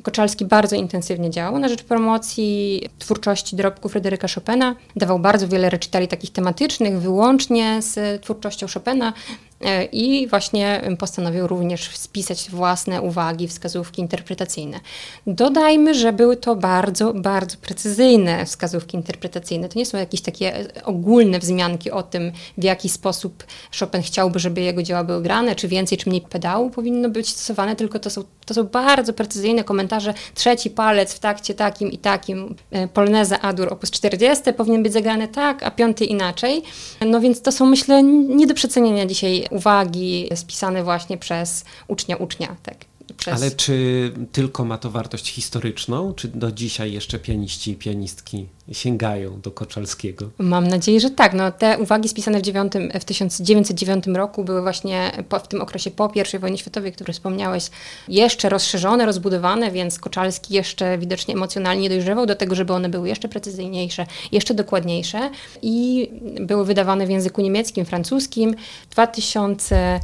Koczalski 0.02 0.44
bardzo 0.44 0.76
intensywnie 0.76 1.30
działał 1.30 1.58
na 1.58 1.68
rzecz 1.68 1.82
promocji 1.82 2.82
twórczości 2.98 3.56
dorobku 3.56 3.88
Fryderyka 3.88 4.28
Chopina. 4.34 4.76
Dawał 4.96 5.18
bardzo 5.18 5.48
wiele 5.48 5.70
recitali 5.70 6.08
takich 6.08 6.32
tematycznych, 6.32 7.00
wyłącznie 7.00 7.82
z 7.82 8.22
twórczością 8.22 8.66
Chopina. 8.74 9.12
E, 9.60 9.84
I 9.84 10.26
właśnie 10.26 10.82
postanowił 10.98 11.46
również 11.46 11.96
spisać 11.96 12.50
własne 12.50 13.02
uwagi, 13.02 13.48
wskazówki 13.48 14.02
interpretacyjne. 14.02 14.80
Dodajmy, 15.26 15.94
że 15.94 16.12
były 16.12 16.36
to 16.36 16.56
bardzo, 16.56 17.14
bardzo 17.14 17.56
precyzyjne 17.56 18.46
wskazówki 18.46 18.96
interpretacyjne. 18.96 19.68
To 19.68 19.78
nie 19.78 19.86
są 19.86 19.98
jakieś 19.98 20.20
takie 20.20 20.56
e, 20.56 20.84
ogólne 20.84 21.38
wzmianki 21.38 21.90
o 21.90 22.02
tym, 22.02 22.32
w 22.58 22.64
jaki 22.64 22.88
sposób 22.88 23.44
Chopin 23.80 24.02
chciałby, 24.02 24.38
żeby 24.38 24.60
jego 24.60 24.82
dzieła 24.82 25.04
były 25.04 25.22
grane, 25.22 25.54
czy 25.54 25.68
więcej, 25.68 25.98
czy 25.98 26.08
mniej 26.08 26.20
pedału 26.20 26.70
powinno 26.70 27.08
być 27.08 27.28
stosowane, 27.28 27.76
tylko 27.76 27.98
to 27.98 28.10
są, 28.10 28.24
to 28.46 28.54
są 28.54 28.64
bardzo 28.64 29.12
precyzyjne 29.12 29.64
komentarze. 29.64 30.14
Trzeci 30.34 30.70
palec 30.70 31.14
w 31.14 31.18
takcie 31.18 31.54
takim 31.54 31.92
i 31.92 31.98
takim, 31.98 32.54
e, 32.70 32.88
Poloneza 32.88 33.40
Adur 33.40 33.72
op. 33.72 33.86
40 33.90 34.52
powinien 34.52 34.82
być 34.82 34.92
zagrany 34.92 35.28
tak, 35.28 35.62
a 35.62 35.70
piąty 35.70 36.04
inaczej. 36.04 36.62
No 37.06 37.20
więc 37.20 37.42
to 37.42 37.52
są, 37.52 37.66
myślę, 37.66 38.02
nie 38.02 38.46
do 38.46 38.54
przecenienia 38.54 39.06
dzisiaj 39.06 39.45
uwagi 39.50 40.28
spisane 40.34 40.84
właśnie 40.84 41.18
przez 41.18 41.64
ucznia 41.88 42.16
ucznia. 42.16 42.56
Tak. 42.62 42.95
Przez... 43.16 43.34
Ale 43.34 43.50
czy 43.50 44.12
tylko 44.32 44.64
ma 44.64 44.78
to 44.78 44.90
wartość 44.90 45.32
historyczną, 45.32 46.14
czy 46.14 46.28
do 46.28 46.52
dzisiaj 46.52 46.92
jeszcze 46.92 47.18
pianiści 47.18 47.70
i 47.70 47.74
pianistki 47.74 48.46
sięgają 48.72 49.40
do 49.40 49.50
Koczalskiego? 49.50 50.30
Mam 50.38 50.68
nadzieję, 50.68 51.00
że 51.00 51.10
tak. 51.10 51.34
No, 51.34 51.52
te 51.52 51.78
uwagi 51.78 52.08
spisane 52.08 52.38
w, 52.38 52.42
9, 52.42 52.72
w 53.00 53.04
1909 53.04 54.06
roku 54.06 54.44
były 54.44 54.62
właśnie 54.62 55.24
po, 55.28 55.38
w 55.38 55.48
tym 55.48 55.60
okresie 55.60 55.90
po 55.90 56.12
I 56.34 56.38
wojnie 56.38 56.58
światowej, 56.58 56.92
który 56.92 57.12
wspomniałeś, 57.12 57.70
jeszcze 58.08 58.48
rozszerzone, 58.48 59.06
rozbudowane, 59.06 59.70
więc 59.70 59.98
Koczalski 59.98 60.54
jeszcze 60.54 60.98
widocznie 60.98 61.34
emocjonalnie 61.34 61.88
dojrzewał 61.88 62.26
do 62.26 62.34
tego, 62.34 62.54
żeby 62.54 62.72
one 62.72 62.88
były 62.88 63.08
jeszcze 63.08 63.28
precyzyjniejsze, 63.28 64.06
jeszcze 64.32 64.54
dokładniejsze 64.54 65.30
i 65.62 66.08
były 66.40 66.64
wydawane 66.64 67.06
w 67.06 67.10
języku 67.10 67.40
niemieckim, 67.40 67.84
francuskim. 67.84 68.54
W 68.90 68.92
2000 68.92 70.00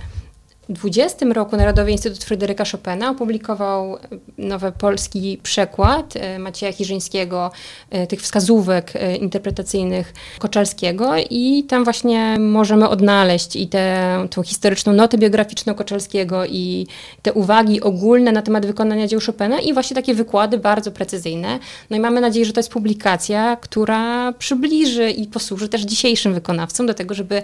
2020 0.68 1.26
roku 1.34 1.56
Narodowy 1.56 1.92
Instytut 1.92 2.24
Fryderyka 2.24 2.64
Chopina 2.64 3.10
opublikował 3.10 3.98
nowy 4.38 4.72
polski 4.72 5.40
przekład 5.42 6.16
e, 6.16 6.38
Macieja 6.38 6.72
Chirzyńskiego, 6.72 7.50
e, 7.90 8.06
tych 8.06 8.20
wskazówek 8.20 8.92
e, 8.96 9.16
interpretacyjnych 9.16 10.14
Koczalskiego 10.38 11.12
i 11.30 11.64
tam 11.68 11.84
właśnie 11.84 12.36
możemy 12.38 12.88
odnaleźć 12.88 13.56
i 13.56 13.68
tę 13.68 14.28
historyczną 14.44 14.92
notę 14.92 15.18
biograficzną 15.18 15.74
Koczalskiego 15.74 16.46
i 16.46 16.86
te 17.22 17.32
uwagi 17.32 17.80
ogólne 17.80 18.32
na 18.32 18.42
temat 18.42 18.66
wykonania 18.66 19.06
dzieł 19.06 19.20
Chopina 19.26 19.60
i 19.60 19.72
właśnie 19.72 19.94
takie 19.94 20.14
wykłady 20.14 20.58
bardzo 20.58 20.92
precyzyjne. 20.92 21.58
No 21.90 21.96
i 21.96 22.00
mamy 22.00 22.20
nadzieję, 22.20 22.46
że 22.46 22.52
to 22.52 22.60
jest 22.60 22.72
publikacja, 22.72 23.56
która 23.56 24.32
przybliży 24.32 25.10
i 25.10 25.26
posłuży 25.26 25.68
też 25.68 25.82
dzisiejszym 25.82 26.34
wykonawcom 26.34 26.86
do 26.86 26.94
tego, 26.94 27.14
żeby 27.14 27.42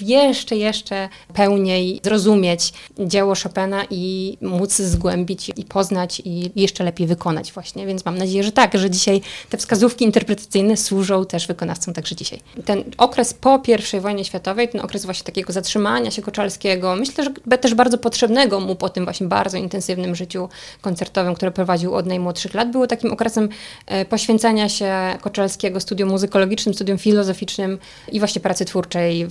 jeszcze, 0.00 0.56
jeszcze 0.56 1.08
pełniej 1.34 2.00
zrozumieć 2.04 2.72
dzieło 2.98 3.34
Chopina 3.42 3.84
i 3.90 4.36
móc 4.40 4.74
zgłębić 4.74 5.50
i 5.56 5.64
poznać 5.64 6.22
i 6.24 6.50
jeszcze 6.56 6.84
lepiej 6.84 7.06
wykonać 7.06 7.52
właśnie. 7.52 7.86
Więc 7.86 8.04
mam 8.04 8.18
nadzieję, 8.18 8.44
że 8.44 8.52
tak, 8.52 8.78
że 8.78 8.90
dzisiaj 8.90 9.20
te 9.50 9.56
wskazówki 9.56 10.04
interpretacyjne 10.04 10.76
służą 10.76 11.26
też 11.26 11.46
wykonawcom 11.46 11.94
także 11.94 12.16
dzisiaj. 12.16 12.40
Ten 12.64 12.84
okres 12.98 13.34
po 13.34 13.62
I 13.96 14.00
wojnie 14.00 14.24
światowej, 14.24 14.68
ten 14.68 14.80
okres 14.80 15.04
właśnie 15.04 15.24
takiego 15.24 15.52
zatrzymania 15.52 16.10
się 16.10 16.22
Koczalskiego, 16.22 16.96
myślę, 16.96 17.24
że 17.24 17.58
też 17.58 17.74
bardzo 17.74 17.98
potrzebnego 17.98 18.60
mu 18.60 18.76
po 18.76 18.88
tym 18.88 19.04
właśnie 19.04 19.26
bardzo 19.26 19.56
intensywnym 19.56 20.14
życiu 20.14 20.48
koncertowym, 20.80 21.34
które 21.34 21.50
prowadził 21.50 21.94
od 21.94 22.06
najmłodszych 22.06 22.54
lat, 22.54 22.70
było 22.70 22.86
takim 22.86 23.12
okresem 23.12 23.48
e, 23.86 24.04
poświęcania 24.04 24.68
się 24.68 24.94
Koczalskiego 25.20 25.80
studium 25.80 26.08
muzykologicznym, 26.08 26.74
studium 26.74 26.98
filozoficznym 26.98 27.78
i 28.12 28.18
właśnie 28.18 28.40
pracy 28.40 28.64
twórczej. 28.64 29.26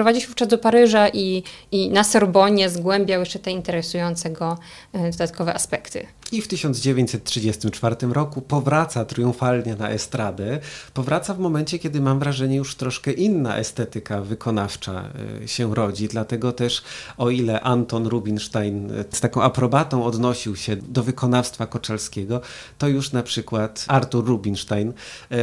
Przeprowadził 0.00 0.20
się 0.20 0.26
wówczas 0.26 0.48
do 0.48 0.58
Paryża 0.58 1.08
i, 1.08 1.42
i 1.72 1.90
na 1.90 2.04
Sorbonie 2.04 2.70
zgłębiał 2.70 3.20
jeszcze 3.20 3.38
te 3.38 3.50
interesujące 3.50 4.30
go 4.30 4.58
e, 4.92 5.10
dodatkowe 5.10 5.54
aspekty. 5.54 6.06
I 6.32 6.42
w 6.42 6.48
1934 6.48 7.96
roku 8.12 8.42
powraca 8.42 9.04
triumfalnie 9.04 9.74
na 9.74 9.90
estradę. 9.90 10.58
Powraca 10.94 11.34
w 11.34 11.38
momencie, 11.38 11.78
kiedy 11.78 12.00
mam 12.00 12.18
wrażenie 12.18 12.56
już 12.56 12.74
troszkę 12.74 13.12
inna 13.12 13.56
estetyka 13.56 14.20
wykonawcza 14.20 15.10
e, 15.42 15.48
się 15.48 15.74
rodzi. 15.74 16.08
Dlatego 16.08 16.52
też 16.52 16.82
o 17.18 17.30
ile 17.30 17.60
Anton 17.60 18.06
Rubinstein 18.06 18.90
e, 18.90 19.04
z 19.10 19.20
taką 19.20 19.42
aprobatą 19.42 20.04
odnosił 20.04 20.56
się 20.56 20.76
do 20.76 21.02
wykonawstwa 21.02 21.66
Koczalskiego, 21.66 22.40
to 22.78 22.88
już 22.88 23.12
na 23.12 23.22
przykład 23.22 23.84
Artur 23.88 24.26
Rubinstein 24.26 24.92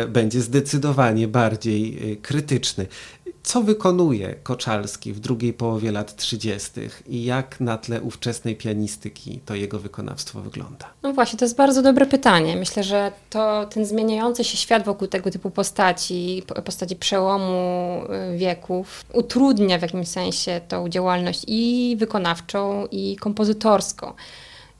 będzie 0.07 0.41
zdecydowanie 0.41 1.27
bardziej 1.27 2.17
krytyczny. 2.21 2.87
Co 3.47 3.61
wykonuje 3.61 4.35
Koczalski 4.43 5.13
w 5.13 5.19
drugiej 5.19 5.53
połowie 5.53 5.91
lat 5.91 6.15
30. 6.15 6.71
i 7.07 7.23
jak 7.23 7.59
na 7.59 7.77
tle 7.77 8.01
ówczesnej 8.01 8.55
pianistyki 8.55 9.39
to 9.45 9.55
jego 9.55 9.79
wykonawstwo 9.79 10.41
wygląda? 10.41 10.85
No 11.03 11.13
właśnie, 11.13 11.39
to 11.39 11.45
jest 11.45 11.55
bardzo 11.55 11.81
dobre 11.81 12.05
pytanie. 12.05 12.55
Myślę, 12.55 12.83
że 12.83 13.11
to 13.29 13.65
ten 13.65 13.85
zmieniający 13.85 14.43
się 14.43 14.57
świat 14.57 14.85
wokół 14.85 15.07
tego 15.07 15.31
typu 15.31 15.49
postaci, 15.49 16.43
postaci 16.65 16.95
przełomu 16.95 18.01
y, 18.33 18.37
wieków, 18.37 19.05
utrudnia 19.13 19.79
w 19.79 19.81
jakimś 19.81 20.07
sensie 20.07 20.61
tą 20.67 20.89
działalność 20.89 21.43
i 21.47 21.95
wykonawczą, 21.99 22.87
i 22.91 23.15
kompozytorską. 23.15 24.13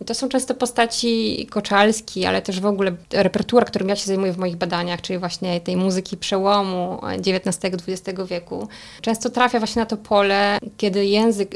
To 0.05 0.13
są 0.13 0.29
często 0.29 0.55
postaci 0.55 1.47
Koczalski, 1.49 2.25
ale 2.25 2.41
też 2.41 2.59
w 2.59 2.65
ogóle 2.65 2.91
repertuar, 3.13 3.65
którym 3.65 3.89
ja 3.89 3.95
się 3.95 4.05
zajmuję 4.05 4.33
w 4.33 4.37
moich 4.37 4.55
badaniach, 4.55 5.01
czyli 5.01 5.19
właśnie 5.19 5.61
tej 5.61 5.77
muzyki 5.77 6.17
przełomu 6.17 6.99
XIX-XX 7.03 8.21
wieku. 8.29 8.67
Często 9.01 9.29
trafia 9.29 9.59
właśnie 9.59 9.79
na 9.79 9.85
to 9.85 9.97
pole, 9.97 10.57
kiedy 10.77 11.05
język, 11.05 11.55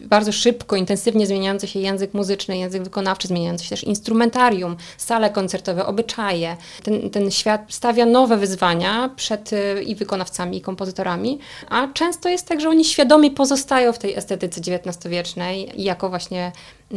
bardzo 0.00 0.32
szybko, 0.32 0.76
intensywnie 0.76 1.26
zmieniający 1.26 1.66
się 1.66 1.80
język 1.80 2.14
muzyczny, 2.14 2.58
język 2.58 2.82
wykonawczy, 2.82 3.28
zmieniający 3.28 3.64
się 3.64 3.70
też 3.70 3.84
instrumentarium, 3.84 4.76
sale 4.98 5.30
koncertowe, 5.30 5.86
obyczaje. 5.86 6.56
Ten, 6.82 7.10
ten 7.10 7.30
świat 7.30 7.64
stawia 7.68 8.06
nowe 8.06 8.36
wyzwania 8.36 9.10
przed 9.16 9.52
y, 9.52 9.82
i 9.82 9.94
wykonawcami, 9.94 10.56
i 10.56 10.60
kompozytorami, 10.60 11.38
a 11.68 11.88
często 11.88 12.28
jest 12.28 12.48
tak, 12.48 12.60
że 12.60 12.68
oni 12.68 12.84
świadomie 12.84 13.30
pozostają 13.30 13.92
w 13.92 13.98
tej 13.98 14.14
estetyce 14.14 14.60
XIX-wiecznej 14.60 15.72
jako 15.76 16.08
właśnie 16.08 16.52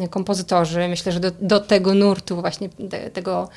kompozytorzy. 0.10 0.88
Myślę, 0.88 1.12
że 1.12 1.20
do, 1.20 1.32
do 1.42 1.60
tego 1.60 1.94
nurtu 1.94 2.36
właśnie 2.42 2.70
te, 2.70 3.10
tego 3.10 3.50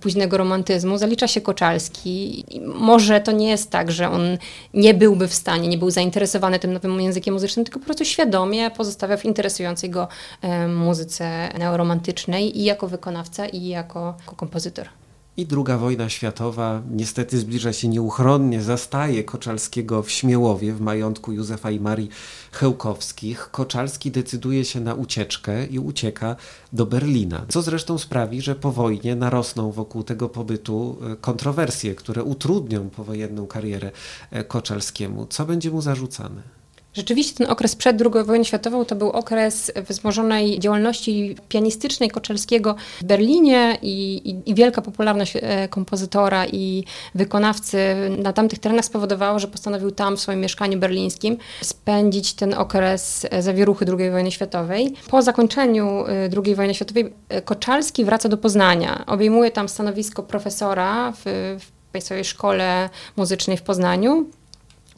późnego 0.00 0.36
romantyzmu 0.36 0.98
zalicza 0.98 1.28
się 1.28 1.40
Koczalski. 1.40 2.44
Może 2.74 3.20
to 3.20 3.32
nie 3.32 3.48
jest 3.48 3.70
tak, 3.70 3.92
że 3.92 4.10
on 4.10 4.38
nie 4.74 4.94
byłby 4.94 5.28
w 5.28 5.34
stanie, 5.34 5.68
nie 5.68 5.78
był 5.78 5.90
zainteresowany 5.90 6.58
tym 6.58 6.72
nowym 6.72 7.00
językiem 7.00 7.34
muzycznym, 7.34 7.64
tylko 7.64 7.80
po 7.80 7.84
prostu 7.84 8.04
świadomie 8.04 8.70
pozostawiał 8.70 9.18
w 9.18 9.24
interesującej 9.24 9.90
go 9.90 10.08
e, 10.42 10.68
muzyce 10.68 11.48
neoromantycznej 11.58 12.58
i 12.58 12.64
jako 12.64 12.88
wykonawca, 12.88 13.46
i 13.46 13.66
jako, 13.66 14.14
jako 14.20 14.36
kompozytor. 14.36 14.88
I 15.36 15.46
druga 15.46 15.78
wojna 15.78 16.08
światowa 16.08 16.82
niestety 16.90 17.38
zbliża 17.38 17.72
się 17.72 17.88
nieuchronnie, 17.88 18.62
zastaje 18.62 19.24
Koczalskiego 19.24 20.02
w 20.02 20.10
Śmiełowie, 20.10 20.72
w 20.72 20.80
majątku 20.80 21.32
Józefa 21.32 21.70
i 21.70 21.80
Marii 21.80 22.08
Chełkowskich. 22.52 23.48
Koczalski 23.50 24.10
decyduje 24.10 24.64
się 24.64 24.80
na 24.80 24.94
ucieczkę 24.94 25.66
i 25.66 25.78
ucieka 25.78 26.36
do 26.72 26.86
Berlina, 26.86 27.46
co 27.48 27.62
zresztą 27.62 27.98
sprawi, 27.98 28.42
że 28.42 28.54
po 28.54 28.72
wojnie 28.72 29.16
narosną 29.16 29.72
wokół 29.72 30.02
tego 30.02 30.28
pobytu 30.28 30.98
e, 31.12 31.16
kontrowersje, 31.16 31.94
które 31.94 32.22
utrudnią 32.22 32.90
powojenną 32.90 33.46
karierę 33.46 33.90
e, 34.30 34.44
Koczalskiemu. 34.44 35.26
Co 35.26 35.46
będzie 35.46 35.70
mu 35.70 35.80
zarzucane? 35.80 36.63
Rzeczywiście 36.94 37.34
ten 37.34 37.50
okres 37.50 37.76
przed 37.76 38.02
II 38.02 38.24
wojną 38.24 38.44
światową 38.44 38.84
to 38.84 38.96
był 38.96 39.10
okres 39.10 39.72
wzmożonej 39.88 40.58
działalności 40.58 41.36
pianistycznej 41.48 42.10
Koczelskiego 42.10 42.76
w 43.00 43.04
Berlinie 43.04 43.78
i, 43.82 44.14
i, 44.14 44.50
i, 44.50 44.54
wielka 44.54 44.82
popularność 44.82 45.36
e, 45.36 45.68
kompozytora 45.68 46.46
i 46.46 46.84
wykonawcy 47.14 47.78
na 48.18 48.32
tamtych 48.32 48.58
terenach 48.58 48.84
spowodowała, 48.84 49.38
że 49.38 49.48
postanowił 49.48 49.90
tam 49.90 50.16
w 50.16 50.20
swoim 50.20 50.40
mieszkaniu 50.40 50.78
berlińskim 50.78 51.36
spędzić 51.62 52.34
ten 52.34 52.54
okres 52.54 53.26
e, 53.30 53.42
zawieruchy 53.42 53.86
II 53.98 54.10
wojny 54.10 54.30
światowej. 54.30 54.94
Po 55.08 55.22
zakończeniu 55.22 56.04
e, 56.06 56.28
II 56.44 56.54
wojny 56.54 56.74
światowej 56.74 57.12
Koczalski 57.44 58.04
wraca 58.04 58.28
do 58.28 58.36
Poznania. 58.36 59.04
Obejmuje 59.06 59.50
tam 59.50 59.68
stanowisko 59.68 60.22
profesora 60.22 61.12
w, 61.12 61.22
w 61.60 61.92
Państwowej 61.92 62.24
Szkole 62.24 62.90
Muzycznej 63.16 63.56
w 63.56 63.62
Poznaniu. 63.62 64.26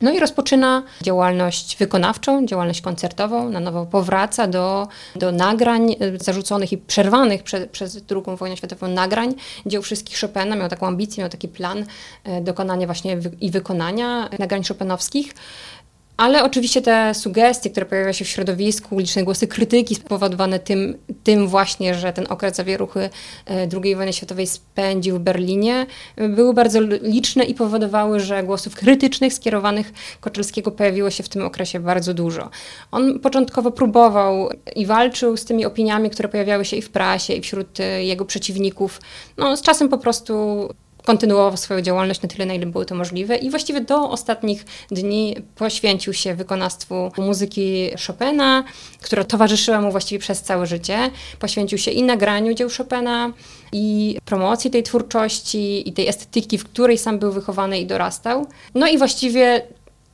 No 0.03 0.13
i 0.13 0.21
rozpoczyna 0.21 0.83
działalność 1.03 1.77
wykonawczą, 1.77 2.47
działalność 2.47 2.81
koncertową, 2.81 3.51
na 3.51 3.61
nowo 3.61 3.87
powraca 3.87 4.47
do, 4.47 4.89
do 5.17 5.33
nagrań 5.33 5.93
y, 5.93 6.19
zarzuconych 6.21 6.73
i 6.73 6.79
przerwanych 6.79 7.43
prze, 7.43 7.67
przez 7.67 8.01
II 8.11 8.37
wojnę 8.37 8.57
światową 8.57 8.89
nagrań 8.89 9.35
dzieł 9.67 9.83
wszystkich 9.83 10.21
Chopina. 10.21 10.57
Miał 10.57 10.69
taką 10.69 10.87
ambicję, 10.87 11.23
miał 11.23 11.31
taki 11.31 11.49
plan 11.49 11.79
y, 11.79 11.87
dokonania 12.41 12.87
właśnie 12.87 13.19
i 13.41 13.51
wykonania 13.51 14.29
nagrań 14.39 14.65
chopinowskich. 14.65 15.35
Ale 16.17 16.45
oczywiście 16.45 16.83
te 16.83 17.15
sugestie, 17.15 17.71
które 17.71 17.87
pojawiają 17.87 18.13
się 18.13 18.25
w 18.25 18.29
środowisku, 18.29 18.99
liczne 18.99 19.25
głosy 19.25 19.47
krytyki 19.47 19.95
spowodowane 19.95 20.59
tym, 20.59 20.99
tym 21.25 21.49
właśnie, 21.49 21.95
że 21.95 22.13
ten 22.13 22.27
okres 22.29 22.57
zawieruchy 22.57 23.01
e, 23.47 23.69
II 23.83 23.97
wojny 23.97 24.13
światowej 24.13 24.47
spędził 24.47 25.17
w 25.17 25.21
Berlinie, 25.21 25.87
były 26.29 26.55
bardzo 26.55 26.81
liczne 27.03 27.45
i 27.45 27.55
powodowały, 27.55 28.21
że 28.21 28.43
głosów 28.43 28.75
krytycznych 28.75 29.33
skierowanych 29.33 29.93
Koczylskiego 30.21 30.71
pojawiło 30.71 31.11
się 31.11 31.23
w 31.23 31.29
tym 31.29 31.47
okresie 31.47 31.81
bardzo 31.81 32.15
dużo. 32.15 32.51
On 32.93 33.21
początkowo 33.21 33.71
próbował 33.71 34.49
i 34.77 34.87
walczył 34.87 35.37
z 35.37 35.45
tymi 35.45 35.67
opiniami, 35.67 36.11
które 36.11 36.29
pojawiały 36.29 36.65
się 36.65 36.77
i 36.77 36.83
w 36.83 36.91
prasie, 36.91 37.35
i 37.35 37.41
wśród 37.41 37.81
e, 37.81 38.05
jego 38.05 38.25
przeciwników. 38.25 39.01
No, 39.37 39.57
z 39.57 39.63
czasem 39.63 39.89
po 39.89 39.99
prostu 39.99 40.69
kontynuował 41.07 41.57
swoją 41.57 41.81
działalność 41.81 42.23
na 42.23 42.29
tyle, 42.29 42.47
na 42.47 42.55
ile 42.55 42.67
było 42.67 42.85
to 42.85 42.95
możliwe 42.95 43.37
i 43.37 43.51
właściwie 43.51 43.81
do 43.81 44.11
ostatnich 44.11 44.65
dni 44.91 45.37
poświęcił 45.57 46.13
się 46.13 46.35
wykonawstwu 46.35 47.13
muzyki 47.19 47.91
Chopina, 48.07 48.65
która 49.03 49.25
towarzyszyła 49.25 49.81
mu 49.81 49.91
właściwie 49.91 50.19
przez 50.19 50.43
całe 50.43 50.67
życie. 50.67 51.11
Poświęcił 51.39 51.79
się 51.79 51.91
i 51.91 52.03
nagraniu 52.03 52.55
dzieł 52.55 52.69
Chopina, 52.79 53.33
i 53.73 54.19
promocji 54.25 54.71
tej 54.71 54.83
twórczości, 54.83 55.89
i 55.89 55.93
tej 55.93 56.09
estetyki, 56.09 56.59
w 56.59 56.65
której 56.65 56.99
sam 56.99 57.19
był 57.19 57.33
wychowany 57.33 57.81
i 57.81 57.87
dorastał. 57.87 58.47
No 58.75 58.89
i 58.89 58.99
właściwie 58.99 59.63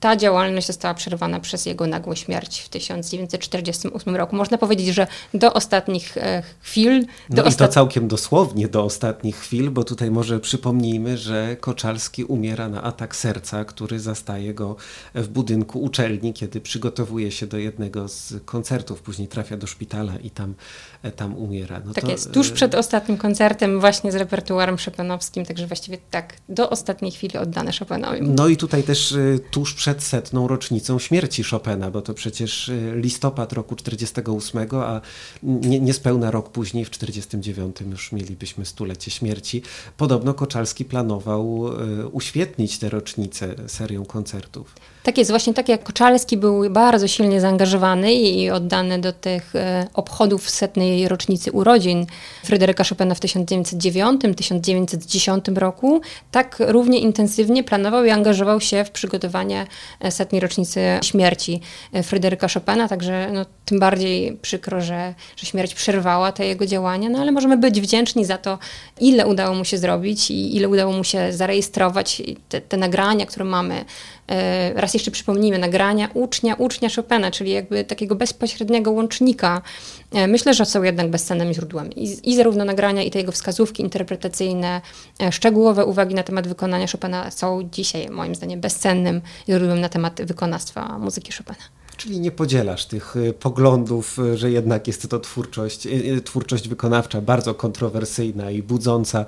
ta 0.02 0.16
działalność 0.16 0.66
została 0.66 0.94
przerwana 0.94 1.40
przez 1.40 1.66
jego 1.66 1.86
nagłą 1.86 2.14
śmierć 2.14 2.60
w 2.60 2.68
1948 2.68 4.16
roku. 4.16 4.36
Można 4.36 4.58
powiedzieć, 4.58 4.86
że 4.86 5.06
do 5.34 5.54
ostatnich 5.54 6.16
e, 6.16 6.42
chwil. 6.60 7.06
No 7.30 7.44
i 7.44 7.54
to 7.54 7.68
całkiem 7.68 8.08
dosłownie 8.08 8.68
do 8.68 8.84
ostatnich 8.84 9.36
chwil, 9.36 9.70
bo 9.70 9.84
tutaj 9.84 10.10
może 10.10 10.40
przypomnijmy, 10.40 11.18
że 11.18 11.56
Koczalski 11.60 12.24
umiera 12.24 12.68
na 12.68 12.82
atak 12.82 13.16
serca, 13.16 13.64
który 13.64 14.00
zastaje 14.00 14.54
go 14.54 14.76
w 15.14 15.28
budynku 15.28 15.82
uczelni, 15.82 16.32
kiedy 16.32 16.60
przygotowuje 16.60 17.30
się 17.30 17.46
do 17.46 17.58
jednego 17.58 18.08
z 18.08 18.34
koncertów. 18.44 19.02
Później 19.02 19.28
trafia 19.28 19.56
do 19.56 19.66
szpitala 19.66 20.12
i 20.16 20.30
tam, 20.30 20.54
e, 21.02 21.10
tam 21.10 21.36
umiera. 21.36 21.80
No 21.84 21.94
tak 21.94 22.04
to, 22.04 22.10
jest, 22.10 22.32
tuż 22.32 22.50
przed 22.50 22.74
ostatnim 22.74 23.18
koncertem 23.18 23.80
właśnie 23.80 24.12
z 24.12 24.14
repertuarem 24.14 24.76
Chopinowskim, 24.84 25.46
także 25.46 25.66
właściwie 25.66 25.98
tak, 26.10 26.36
do 26.48 26.70
ostatniej 26.70 27.12
chwili 27.12 27.38
oddane 27.38 27.72
Chopinowi. 27.78 28.22
No 28.22 28.48
i 28.48 28.56
tutaj 28.56 28.82
też 28.82 29.12
e, 29.12 29.38
tuż 29.50 29.74
przed 29.74 29.91
przed 29.92 30.02
setną 30.04 30.48
rocznicą 30.48 30.98
śmierci 30.98 31.42
Chopina, 31.42 31.90
bo 31.90 32.02
to 32.02 32.14
przecież 32.14 32.68
y, 32.68 32.92
listopad 32.96 33.52
roku 33.52 33.76
48, 33.76 34.68
a 34.72 35.00
nie, 35.42 35.80
niespełna 35.80 36.30
rok 36.30 36.50
później, 36.50 36.84
w 36.84 36.90
49 36.90 37.76
już 37.80 38.12
mielibyśmy 38.12 38.66
stulecie 38.66 39.10
śmierci. 39.10 39.62
Podobno 39.96 40.34
Koczalski 40.34 40.84
planował 40.84 41.68
y, 42.02 42.06
uświetnić 42.08 42.78
tę 42.78 42.88
rocznicę 42.88 43.54
serią 43.66 44.04
koncertów. 44.04 44.74
Tak 45.02 45.18
jest, 45.18 45.30
właśnie 45.30 45.54
tak 45.54 45.68
jak 45.68 45.82
Koczalski 45.82 46.36
był 46.36 46.70
bardzo 46.70 47.08
silnie 47.08 47.40
zaangażowany 47.40 48.14
i 48.14 48.50
oddany 48.50 48.98
do 48.98 49.12
tych 49.12 49.56
e, 49.56 49.86
obchodów 49.94 50.50
setnej 50.50 51.08
rocznicy 51.08 51.52
urodzin 51.52 52.06
Fryderyka 52.44 52.84
Chopina 52.84 53.14
w 53.14 53.20
1909-1910 53.20 55.56
roku, 55.56 56.00
tak 56.30 56.56
równie 56.60 56.98
intensywnie 56.98 57.64
planował 57.64 58.04
i 58.04 58.10
angażował 58.10 58.60
się 58.60 58.84
w 58.84 58.90
przygotowanie 58.90 59.66
setnej 60.10 60.40
rocznicy 60.40 60.80
śmierci 61.02 61.60
Fryderyka 62.02 62.48
Chopina, 62.48 62.88
także 62.88 63.30
no, 63.32 63.46
tym 63.64 63.78
bardziej 63.78 64.38
przykro, 64.42 64.80
że, 64.80 65.14
że 65.36 65.46
śmierć 65.46 65.74
przerwała 65.74 66.32
te 66.32 66.46
jego 66.46 66.66
działania, 66.66 67.08
no 67.08 67.18
ale 67.18 67.32
możemy 67.32 67.56
być 67.56 67.80
wdzięczni 67.80 68.24
za 68.24 68.38
to, 68.38 68.58
ile 69.00 69.26
udało 69.26 69.54
mu 69.54 69.64
się 69.64 69.78
zrobić 69.78 70.30
i 70.30 70.56
ile 70.56 70.68
udało 70.68 70.92
mu 70.92 71.04
się 71.04 71.32
zarejestrować 71.32 72.22
te, 72.48 72.60
te 72.60 72.76
nagrania, 72.76 73.26
które 73.26 73.44
mamy 73.44 73.84
E, 74.21 74.21
raz 74.74 74.94
jeszcze 74.94 75.10
przypomnijmy, 75.10 75.58
nagrania 75.58 76.08
ucznia, 76.14 76.54
ucznia 76.54 76.88
Chopina, 76.96 77.30
czyli 77.30 77.50
jakby 77.50 77.84
takiego 77.84 78.14
bezpośredniego 78.14 78.90
łącznika, 78.90 79.62
e, 80.12 80.26
myślę, 80.26 80.54
że 80.54 80.66
są 80.66 80.82
jednak 80.82 81.10
bezcennym 81.10 81.52
źródłem. 81.52 81.92
I, 81.92 82.30
I 82.30 82.36
zarówno 82.36 82.64
nagrania, 82.64 83.02
i 83.02 83.10
te 83.10 83.18
jego 83.18 83.32
wskazówki 83.32 83.82
interpretacyjne, 83.82 84.80
e, 85.22 85.32
szczegółowe 85.32 85.84
uwagi 85.84 86.14
na 86.14 86.22
temat 86.22 86.48
wykonania 86.48 86.86
Chopina 86.86 87.30
są 87.30 87.68
dzisiaj, 87.72 88.08
moim 88.10 88.34
zdaniem, 88.34 88.60
bezcennym 88.60 89.20
źródłem 89.48 89.80
na 89.80 89.88
temat 89.88 90.22
wykonawstwa 90.22 90.98
muzyki 90.98 91.32
Chopina. 91.32 91.81
Czyli 92.02 92.20
nie 92.20 92.30
podzielasz 92.30 92.86
tych 92.86 93.16
y, 93.16 93.32
poglądów, 93.32 94.18
y, 94.18 94.36
że 94.36 94.50
jednak 94.50 94.86
jest 94.86 95.10
to 95.10 95.20
twórczość, 95.20 95.86
y, 95.86 96.22
twórczość 96.24 96.68
wykonawcza 96.68 97.20
bardzo 97.20 97.54
kontrowersyjna 97.54 98.50
i 98.50 98.62
budząca 98.62 99.24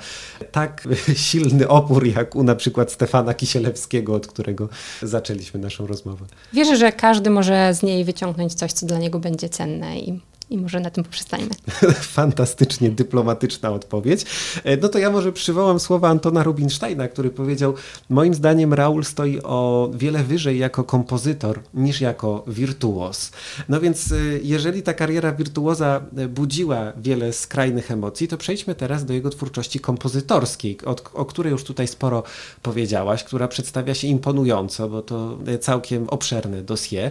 tak 0.53 0.89
silny 1.15 1.69
opór, 1.69 2.07
jak 2.07 2.37
u 2.37 2.43
na 2.43 2.55
przykład 2.55 2.93
Stefana 2.93 3.35
Kisielewskiego, 3.35 4.15
od 4.15 4.27
którego 4.27 4.69
zaczęliśmy 5.03 5.61
naszą 5.61 5.87
rozmowę. 5.87 6.27
Wierzę, 6.53 6.77
że 6.77 6.93
każdy 6.93 7.31
może 7.31 7.75
z 7.75 7.83
niej 7.83 8.05
wyciągnąć 8.05 8.55
coś, 8.55 8.73
co 8.73 8.87
dla 8.87 8.99
niego 8.99 9.19
będzie 9.19 9.49
cenne 9.49 9.99
i 9.99 10.21
i 10.51 10.59
może 10.59 10.81
na 10.81 10.91
tym 10.91 11.05
poprzestańmy. 11.05 11.51
Fantastycznie 12.21 12.91
dyplomatyczna 12.91 13.71
odpowiedź. 13.71 14.25
E, 14.65 14.77
no 14.77 14.89
to 14.89 14.99
ja 14.99 15.11
może 15.11 15.33
przywołam 15.33 15.81
słowa 15.81 16.09
Antona 16.09 16.43
Rubinsteina, 16.43 17.09
który 17.09 17.31
powiedział: 17.31 17.75
Moim 18.11 18.35
zdaniem 18.35 18.75
Raul 18.75 19.05
stoi 19.05 19.41
o 19.43 19.91
wiele 19.95 20.25
wyżej 20.25 20.59
jako 20.59 20.85
kompozytor 20.85 21.61
niż 21.75 22.01
jako 22.01 22.45
wirtuos. 22.47 23.31
No 23.69 23.81
więc, 23.81 24.13
e, 24.13 24.17
jeżeli 24.43 24.83
ta 24.83 24.95
kariera 24.95 25.33
wirtuoza 25.33 26.01
e, 26.17 26.29
budziła 26.29 26.93
wiele 26.97 27.33
skrajnych 27.33 27.91
emocji, 27.91 28.29
to 28.29 28.39
przejdźmy 28.39 28.75
teraz 28.75 29.05
do 29.05 29.13
jego 29.13 29.31
twórczości 29.31 29.81
kompozytorskiej, 29.81 30.79
o, 30.85 30.97
o 31.15 31.25
której 31.25 31.51
już 31.51 31.65
tutaj 31.65 31.89
sporo 31.89 32.23
powiedziałaś, 32.63 33.25
która 33.25 33.49
przedstawia 33.49 33.95
się 33.95 34.09
imponująco, 34.09 34.89
bo 34.89 35.03
to 35.03 35.39
całkiem 35.61 36.09
obszerne 36.09 36.63
dossier. 36.63 37.11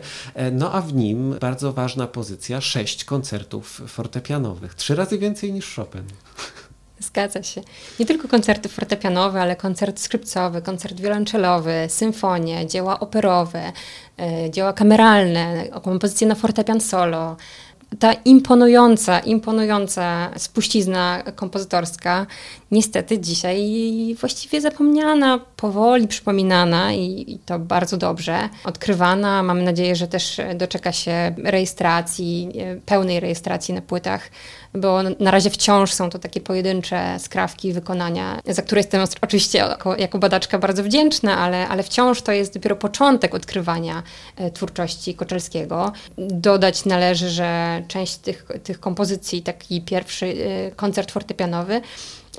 No 0.52 0.72
a 0.72 0.82
w 0.82 0.93
nim 0.93 1.36
bardzo 1.41 1.74
ważna 1.74 2.08
pozycja 2.08 2.62
sześć 2.62 3.06
koncertów 3.06 3.23
koncertów 3.24 3.82
fortepianowych. 3.88 4.76
Trzy 4.76 4.96
razy 4.96 5.18
więcej 5.18 5.54
niż 5.54 5.76
Chopin. 5.76 6.04
Zgadza 7.00 7.44
się. 7.44 7.62
Nie 8.00 8.06
tylko 8.06 8.28
koncerty 8.28 8.70
fortepianowe, 8.70 9.42
ale 9.42 9.56
koncert 9.56 10.00
skrzypcowy, 10.00 10.62
koncert 10.62 11.02
wiolonczelowy, 11.02 11.74
symfonie, 11.88 12.68
dzieła 12.68 13.00
operowe, 13.00 13.72
e, 14.18 14.52
dzieła 14.52 14.74
kameralne, 14.74 15.68
kompozycje 15.84 16.28
na 16.28 16.36
fortepian 16.36 16.82
solo, 16.82 17.38
ta 17.99 18.13
imponująca, 18.13 19.19
imponująca 19.19 20.29
spuścizna 20.38 21.23
kompozytorska 21.36 22.25
niestety 22.71 23.19
dzisiaj 23.19 23.75
właściwie 24.19 24.62
zapomniana, 24.62 25.39
powoli 25.56 26.08
przypominana 26.08 26.93
i, 26.93 27.25
i, 27.27 27.39
to 27.39 27.60
bardzo 27.60 27.97
dobrze, 27.97 28.49
odkrywana. 28.63 29.43
Mamy 29.43 29.63
nadzieję, 29.63 29.95
że 29.95 30.08
też 30.08 30.41
doczeka 30.56 30.91
się 30.91 31.36
rejestracji, 31.43 32.49
e, 32.60 32.75
pełnej 32.75 33.19
rejestracji 33.19 33.73
na 33.73 33.82
płytach 33.82 34.29
bo 34.74 35.04
na 35.04 35.32
razie 35.32 35.50
wciąż 35.50 35.94
są 35.94 36.10
to 36.10 36.20
takie 36.20 36.42
pojedyncze 36.42 37.20
skrawki 37.20 37.74
wykonania, 37.74 38.40
za 38.48 38.62
które 38.62 38.80
jestem 38.80 39.02
oczywiście 39.22 39.58
jako, 39.58 39.98
jako 39.98 40.20
badaczka 40.20 40.60
bardzo 40.60 40.84
wdzięczna, 40.84 41.38
ale, 41.38 41.68
ale 41.68 41.84
wciąż 41.84 42.22
to 42.22 42.32
jest 42.32 42.54
dopiero 42.54 42.76
początek 42.76 43.36
odkrywania 43.36 44.04
e, 44.36 44.52
twórczości 44.52 45.16
Koczelskiego. 45.16 45.92
Dodać 46.18 46.86
należy, 46.86 47.30
że 47.30 47.84
część 47.88 48.16
tych, 48.16 48.46
tych 48.64 48.80
kompozycji, 48.80 49.42
taki 49.42 49.82
pierwszy 49.82 50.26
e, 50.26 50.72
koncert 50.72 51.12
fortepianowy, 51.12 51.82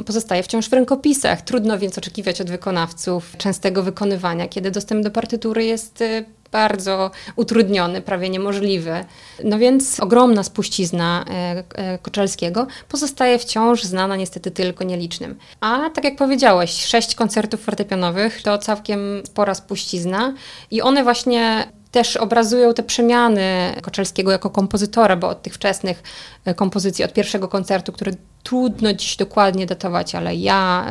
pozostaje 0.07 0.42
wciąż 0.42 0.68
w 0.68 0.73
rękopisach. 0.73 1.42
Trudno 1.42 1.79
więc 1.79 1.99
oczekiwać 1.99 2.40
od 2.40 2.51
wykonawców 2.51 3.37
częstego 3.37 3.83
wykonywania, 3.83 4.49
kiedy 4.49 4.70
dostęp 4.70 5.05
do 5.05 5.11
partytury 5.11 5.64
jest 5.64 6.03
e, 6.03 6.25
bardzo 6.54 7.10
utrudniony, 7.36 8.00
prawie 8.00 8.28
niemożliwy. 8.28 9.04
No 9.44 9.58
więc 9.58 10.00
ogromna 10.00 10.42
spuścizna 10.42 11.24
e, 11.30 11.64
e, 11.74 11.98
Koczelskiego 11.98 12.66
pozostaje 12.88 13.38
wciąż 13.38 13.82
znana 13.82 14.16
niestety 14.16 14.50
tylko 14.50 14.84
nielicznym. 14.84 15.38
A 15.60 15.90
tak 15.90 16.04
jak 16.04 16.16
powiedziałeś, 16.16 16.86
sześć 16.86 17.14
koncertów 17.14 17.60
fortepianowych 17.60 18.42
to 18.42 18.58
całkiem 18.58 19.22
spora 19.26 19.54
spuścizna 19.54 20.34
i 20.70 20.82
one 20.82 21.02
właśnie 21.02 21.68
też 21.90 22.16
obrazują 22.16 22.74
te 22.74 22.82
przemiany 22.82 23.74
Koczelskiego 23.82 24.32
jako 24.32 24.50
kompozytora, 24.50 25.16
bo 25.16 25.28
od 25.28 25.42
tych 25.42 25.54
wczesnych 25.54 26.02
e, 26.44 26.54
kompozycji, 26.54 27.04
od 27.04 27.12
pierwszego 27.12 27.48
koncertu, 27.48 27.92
który 27.92 28.14
trudno 28.44 28.92
dziś 28.92 29.16
dokładnie 29.16 29.66
datować, 29.66 30.14
ale 30.14 30.37
ja 30.37 30.87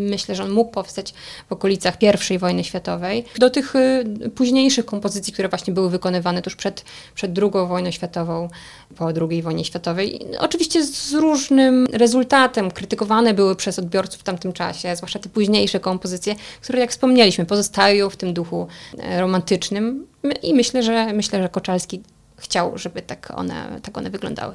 myślę, 0.00 0.34
że 0.34 0.42
on 0.42 0.50
mógł 0.50 0.70
powstać 0.70 1.14
w 1.48 1.52
okolicach 1.52 1.94
I 2.30 2.38
wojny 2.38 2.64
światowej, 2.64 3.24
do 3.38 3.50
tych 3.50 3.76
y, 3.76 4.04
późniejszych 4.34 4.86
kompozycji, 4.86 5.32
które 5.32 5.48
właśnie 5.48 5.74
były 5.74 5.90
wykonywane 5.90 6.42
tuż 6.42 6.56
przed, 6.56 6.84
przed 7.14 7.38
II 7.38 7.50
wojną 7.68 7.90
światową, 7.90 8.48
po 8.96 9.08
II 9.30 9.42
wojnie 9.42 9.64
światowej. 9.64 10.26
Oczywiście 10.38 10.84
z 10.84 11.12
różnym 11.12 11.86
rezultatem, 11.92 12.70
krytykowane 12.70 13.34
były 13.34 13.56
przez 13.56 13.78
odbiorców 13.78 14.20
w 14.20 14.24
tamtym 14.24 14.52
czasie, 14.52 14.96
zwłaszcza 14.96 15.18
te 15.18 15.28
późniejsze 15.28 15.80
kompozycje, 15.80 16.34
które 16.60 16.78
jak 16.78 16.90
wspomnieliśmy, 16.90 17.46
pozostają 17.46 18.10
w 18.10 18.16
tym 18.16 18.34
duchu 18.34 18.66
e, 18.98 19.20
romantycznym 19.20 20.06
i 20.42 20.54
myślę, 20.54 20.82
że 20.82 21.12
myślę, 21.12 21.42
że 21.42 21.48
Koczalski 21.48 22.02
chciał, 22.36 22.78
żeby 22.78 23.02
tak 23.02 23.32
one, 23.36 23.80
tak 23.82 23.98
one 23.98 24.10
wyglądały. 24.10 24.54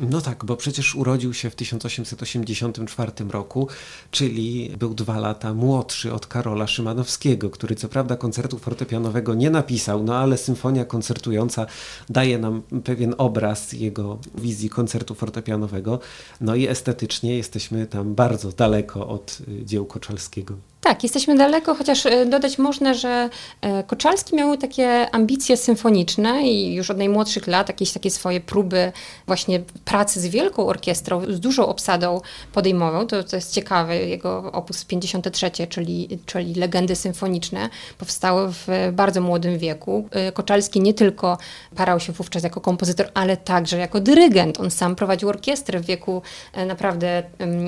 No 0.00 0.20
tak, 0.20 0.44
bo 0.44 0.56
przecież 0.56 0.94
urodził 0.94 1.34
się 1.34 1.50
w 1.50 1.54
1884 1.54 3.12
roku, 3.30 3.68
czyli 4.10 4.70
był 4.78 4.94
dwa 4.94 5.18
lata 5.18 5.54
młodszy 5.54 6.12
od 6.12 6.26
Karola 6.26 6.66
Szymanowskiego, 6.66 7.50
który 7.50 7.74
co 7.74 7.88
prawda 7.88 8.16
koncertu 8.16 8.58
fortepianowego 8.58 9.34
nie 9.34 9.50
napisał, 9.50 10.02
no 10.02 10.16
ale 10.16 10.38
symfonia 10.38 10.84
koncertująca 10.84 11.66
daje 12.08 12.38
nam 12.38 12.62
pewien 12.84 13.14
obraz 13.18 13.72
jego 13.72 14.18
wizji 14.38 14.70
koncertu 14.70 15.14
fortepianowego. 15.14 15.98
No 16.40 16.54
i 16.54 16.66
estetycznie 16.66 17.36
jesteśmy 17.36 17.86
tam 17.86 18.14
bardzo 18.14 18.52
daleko 18.52 19.08
od 19.08 19.38
y, 19.48 19.64
dzieł 19.64 19.86
Koczalskiego. 19.86 20.54
Tak, 20.86 21.02
jesteśmy 21.02 21.36
daleko, 21.36 21.74
chociaż 21.74 22.06
e, 22.06 22.26
dodać 22.26 22.58
można, 22.58 22.94
że 22.94 23.28
e, 23.60 23.82
Koczalski 23.82 24.36
miał 24.36 24.56
takie 24.56 25.10
ambicje 25.10 25.56
symfoniczne 25.56 26.42
i 26.42 26.74
już 26.74 26.90
od 26.90 26.98
najmłodszych 26.98 27.46
lat 27.46 27.68
jakieś 27.68 27.92
takie 27.92 28.10
swoje 28.10 28.40
próby 28.40 28.92
właśnie 29.26 29.60
pracy 29.84 30.20
z 30.20 30.26
wielką 30.26 30.66
orkiestrą, 30.66 31.22
z 31.28 31.40
dużą 31.40 31.66
obsadą 31.66 32.20
podejmował. 32.52 33.06
To, 33.06 33.24
to 33.24 33.36
jest 33.36 33.54
ciekawe, 33.54 33.96
jego 33.96 34.52
opus 34.52 34.84
53, 34.84 35.50
czyli, 35.68 36.18
czyli 36.26 36.54
legendy 36.54 36.96
symfoniczne, 36.96 37.68
powstały 37.98 38.52
w 38.52 38.66
bardzo 38.92 39.20
młodym 39.20 39.58
wieku. 39.58 40.08
E, 40.10 40.32
Koczalski 40.32 40.80
nie 40.80 40.94
tylko 40.94 41.38
parał 41.76 42.00
się 42.00 42.12
wówczas 42.12 42.42
jako 42.42 42.60
kompozytor, 42.60 43.10
ale 43.14 43.36
także 43.36 43.78
jako 43.78 44.00
dyrygent. 44.00 44.60
On 44.60 44.70
sam 44.70 44.96
prowadził 44.96 45.28
orkiestrę 45.28 45.80
w 45.80 45.86
wieku 45.86 46.22
naprawdę 46.66 47.22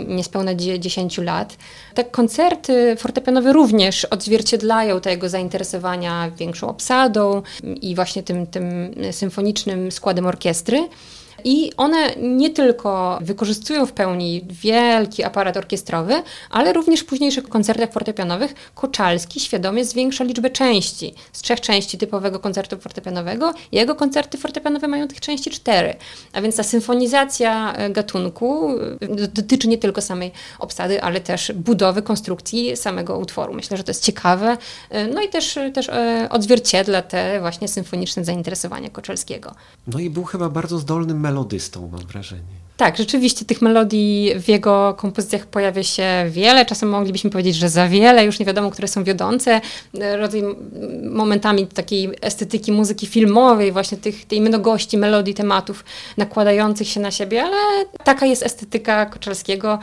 niespełna 0.07 0.54
10 0.54 1.18
lat. 1.18 1.57
Te 1.94 2.04
koncerty 2.04 2.96
fortepianowe 3.09 3.53
również 3.53 4.05
odzwierciedlają 4.05 5.01
tego 5.01 5.29
zainteresowania 5.29 6.31
większą 6.31 6.68
obsadą 6.68 7.42
i 7.62 7.94
właśnie 7.94 8.23
tym, 8.23 8.47
tym 8.47 8.94
symfonicznym 9.12 9.92
składem 9.92 10.27
orkiestry. 10.27 10.88
I 11.44 11.72
one 11.77 12.16
nie 12.16 12.51
tylko 12.51 13.18
wykorzystują 13.20 13.87
w 13.87 13.92
pełni 13.92 14.44
wielki 14.51 15.24
aparat 15.24 15.57
orkiestrowy, 15.57 16.22
ale 16.51 16.72
również 16.72 17.01
w 17.01 17.07
późniejszych 17.07 17.48
koncertach 17.48 17.92
fortepianowych 17.92 18.55
Koczalski 18.74 19.40
świadomie 19.40 19.85
zwiększa 19.85 20.24
liczbę 20.24 20.51
części. 20.51 21.14
Z 21.33 21.42
trzech 21.42 21.61
części 21.61 21.98
typowego 21.98 22.38
koncertu 22.38 22.77
fortepianowego 22.77 23.55
jego 23.72 23.94
koncerty 23.94 24.38
fortepianowe 24.38 24.88
mają 24.88 25.09
tych 25.09 25.20
części 25.20 25.51
cztery. 25.51 25.96
A 26.33 26.40
więc 26.40 26.57
ta 26.57 26.62
symfonizacja 26.62 27.74
e, 27.74 27.90
gatunku 27.90 28.70
e, 29.01 29.29
dotyczy 29.29 29.68
nie 29.68 29.79
tylko 29.79 30.01
samej 30.01 30.33
obsady, 30.59 31.03
ale 31.03 31.20
też 31.20 31.53
budowy, 31.53 32.03
konstrukcji 32.03 32.77
samego 32.77 33.18
utworu. 33.18 33.55
Myślę, 33.55 33.77
że 33.77 33.85
to 33.85 33.90
jest 33.90 34.05
ciekawe. 34.05 34.57
E, 34.90 35.07
no 35.07 35.22
i 35.22 35.29
też, 35.29 35.59
też 35.74 35.90
odzwierciedla 36.31 37.03
te 37.03 37.40
właśnie 37.40 37.68
symfoniczne 37.68 38.24
zainteresowania 38.24 38.90
Koczelskiego. 38.90 39.55
No 39.87 39.98
i 39.98 40.11
był 40.11 40.24
chyba 40.24 40.48
bardzo 40.48 40.79
zdolnym 40.79 41.20
melodystą, 41.29 41.88
mam 41.93 42.07
wrażenie. 42.07 42.59
Tak, 42.77 42.97
rzeczywiście 42.97 43.45
tych 43.45 43.62
melodii 43.62 44.33
w 44.41 44.49
jego 44.49 44.95
kompozycjach 44.95 45.47
pojawia 45.47 45.83
się 45.83 46.05
wiele. 46.31 46.67
Czasem 46.67 46.88
moglibyśmy 46.88 47.31
powiedzieć, 47.31 47.57
że 47.57 47.69
za 47.69 47.88
wiele, 47.88 48.25
już 48.25 48.38
nie 48.38 48.47
wiadomo, 48.47 48.71
które 48.71 48.88
są 48.88 49.05
wiodące. 49.05 49.61
Rodzaj 50.19 50.43
momentami 51.11 51.67
takiej 51.67 52.11
estetyki 52.21 52.73
muzyki 52.73 53.07
filmowej, 53.07 53.73
właśnie 53.73 53.99
tych, 53.99 54.25
tej 54.25 54.41
mnogości 54.41 54.99
melodii, 54.99 55.35
tematów 55.35 55.85
nakładających 56.17 56.88
się 56.88 57.01
na 57.01 57.11
siebie, 57.11 57.43
ale 57.43 57.87
taka 58.05 58.27
jest 58.27 58.43
estetyka 58.43 59.07
Koczalskiego 59.07 59.79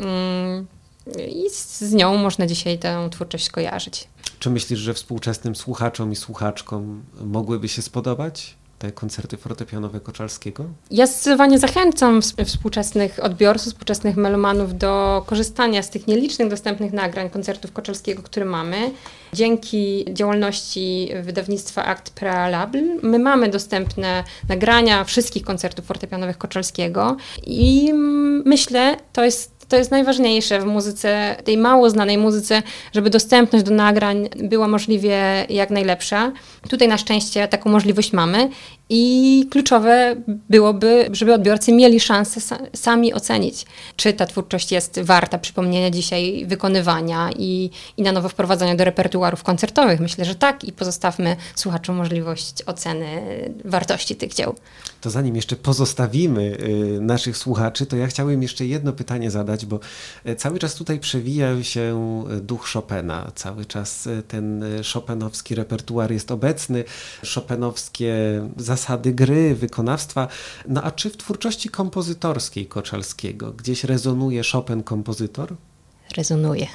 mm, 0.00 0.66
i 1.28 1.50
z 1.50 1.92
nią 1.92 2.16
można 2.16 2.46
dzisiaj 2.46 2.78
tę 2.78 3.08
twórczość 3.10 3.50
kojarzyć. 3.50 4.08
Czy 4.38 4.50
myślisz, 4.50 4.78
że 4.78 4.94
współczesnym 4.94 5.56
słuchaczom 5.56 6.12
i 6.12 6.16
słuchaczkom 6.16 7.02
mogłyby 7.24 7.68
się 7.68 7.82
spodobać? 7.82 8.59
Te 8.80 8.92
koncerty 8.92 9.36
fortepianowe 9.36 10.00
Koczalskiego? 10.00 10.64
Ja 10.90 11.06
zdecydowanie 11.06 11.58
zachęcam 11.58 12.20
współczesnych 12.46 13.24
odbiorców, 13.24 13.72
współczesnych 13.72 14.16
melomanów 14.16 14.78
do 14.78 15.22
korzystania 15.26 15.82
z 15.82 15.90
tych 15.90 16.06
nielicznych 16.06 16.48
dostępnych 16.48 16.92
nagrań 16.92 17.30
koncertów 17.30 17.72
Koczalskiego, 17.72 18.22
które 18.22 18.46
mamy. 18.46 18.90
Dzięki 19.32 20.04
działalności 20.12 21.10
wydawnictwa 21.22 21.84
Act 21.84 22.10
Prealable 22.10 22.82
my 23.02 23.18
mamy 23.18 23.48
dostępne 23.48 24.24
nagrania 24.48 25.04
wszystkich 25.04 25.44
koncertów 25.44 25.84
fortepianowych 25.84 26.38
Koczalskiego 26.38 27.16
i 27.46 27.92
myślę, 28.44 28.96
to 29.12 29.24
jest 29.24 29.59
to 29.70 29.76
jest 29.76 29.90
najważniejsze 29.90 30.60
w 30.60 30.64
muzyce, 30.64 31.36
tej 31.44 31.58
mało 31.58 31.90
znanej 31.90 32.18
muzyce, 32.18 32.62
żeby 32.92 33.10
dostępność 33.10 33.64
do 33.64 33.74
nagrań 33.74 34.28
była 34.42 34.68
możliwie 34.68 35.46
jak 35.48 35.70
najlepsza. 35.70 36.32
Tutaj 36.68 36.88
na 36.88 36.98
szczęście 36.98 37.48
taką 37.48 37.70
możliwość 37.70 38.12
mamy 38.12 38.48
i 38.88 39.46
kluczowe 39.50 40.16
byłoby, 40.48 41.08
żeby 41.12 41.34
odbiorcy 41.34 41.72
mieli 41.72 42.00
szansę 42.00 42.56
sami 42.74 43.14
ocenić, 43.14 43.66
czy 43.96 44.12
ta 44.12 44.26
twórczość 44.26 44.72
jest 44.72 45.00
warta 45.00 45.38
przypomnienia 45.38 45.90
dzisiaj 45.90 46.44
wykonywania 46.46 47.30
i, 47.38 47.70
i 47.96 48.02
na 48.02 48.12
nowo 48.12 48.28
wprowadzania 48.28 48.74
do 48.74 48.84
repertuarów 48.84 49.42
koncertowych. 49.42 50.00
Myślę, 50.00 50.24
że 50.24 50.34
tak 50.34 50.64
i 50.64 50.72
pozostawmy 50.72 51.36
słuchaczom 51.54 51.96
możliwość 51.96 52.62
oceny 52.66 53.06
wartości 53.64 54.16
tych 54.16 54.34
dzieł. 54.34 54.54
To 55.00 55.10
zanim 55.10 55.36
jeszcze 55.36 55.56
pozostawimy 55.56 56.42
y, 56.42 57.00
naszych 57.00 57.36
słuchaczy, 57.36 57.86
to 57.86 57.96
ja 57.96 58.06
chciałem 58.06 58.42
jeszcze 58.42 58.66
jedno 58.66 58.92
pytanie 58.92 59.30
zadać, 59.30 59.59
bo 59.64 59.80
y, 60.26 60.36
cały 60.36 60.58
czas 60.58 60.74
tutaj 60.74 61.00
przewija 61.00 61.62
się 61.62 62.24
duch 62.40 62.68
Chopina. 62.72 63.32
Cały 63.34 63.64
czas 63.64 64.06
y, 64.06 64.22
ten 64.28 64.64
chopinowski 64.92 65.54
repertuar 65.54 66.12
jest 66.12 66.30
obecny, 66.30 66.84
chopinowskie 67.34 68.14
zasady 68.56 69.12
gry, 69.12 69.54
wykonawstwa. 69.54 70.28
No 70.68 70.82
a 70.82 70.90
czy 70.90 71.10
w 71.10 71.16
twórczości 71.16 71.68
kompozytorskiej 71.68 72.66
Koczalskiego 72.66 73.52
gdzieś 73.52 73.84
rezonuje 73.84 74.42
Chopin 74.52 74.82
kompozytor? 74.82 75.54
Rezonuje. 76.16 76.66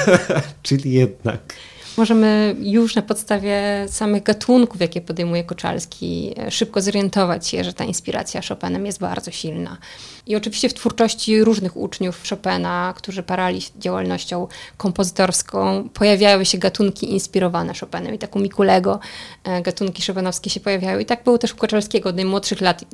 Czyli 0.62 0.92
jednak. 0.92 1.54
Możemy 1.96 2.56
już 2.60 2.94
na 2.94 3.02
podstawie 3.02 3.86
samych 3.88 4.22
gatunków, 4.22 4.80
jakie 4.80 5.00
podejmuje 5.00 5.44
Koczalski, 5.44 6.34
e, 6.38 6.50
szybko 6.50 6.80
zorientować 6.80 7.48
się, 7.48 7.64
że 7.64 7.72
ta 7.72 7.84
inspiracja 7.84 8.40
Chopinem 8.48 8.86
jest 8.86 8.98
bardzo 8.98 9.30
silna. 9.30 9.78
I 10.26 10.36
oczywiście 10.36 10.68
w 10.68 10.74
twórczości 10.74 11.44
różnych 11.44 11.76
uczniów 11.76 12.22
Chopina, 12.30 12.94
którzy 12.96 13.22
parali 13.22 13.60
działalnością 13.78 14.48
kompozytorską, 14.76 15.88
pojawiały 15.88 16.44
się 16.44 16.58
gatunki 16.58 17.12
inspirowane 17.12 17.72
Chopinem. 17.80 18.14
I 18.14 18.18
tak 18.18 18.36
u 18.36 18.38
Mikulego 18.38 19.00
e, 19.44 19.62
gatunki 19.62 20.02
chopinowskie 20.06 20.50
się 20.50 20.60
pojawiały. 20.60 21.02
I 21.02 21.06
tak 21.06 21.24
było 21.24 21.38
też 21.38 21.52
u 21.52 21.56
Koczalskiego 21.56 22.08
od 22.08 22.16
najmłodszych 22.16 22.60
lat. 22.60 22.84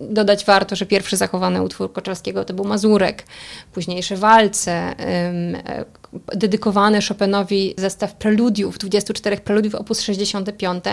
Dodać 0.00 0.44
warto, 0.44 0.76
że 0.76 0.86
pierwszy 0.86 1.16
zachowany 1.16 1.62
utwór 1.62 1.92
Koczalskiego 1.92 2.44
to 2.44 2.54
był 2.54 2.64
Mazurek, 2.64 3.24
późniejsze 3.72 4.16
walce, 4.16 4.72
e, 4.72 5.84
dedykowany 6.12 7.00
Chopinowi 7.08 7.74
zestaw 7.78 8.14
preludiów, 8.14 8.78
24 8.78 9.36
preludiów 9.36 9.74
op. 9.74 9.88
65, 9.94 10.84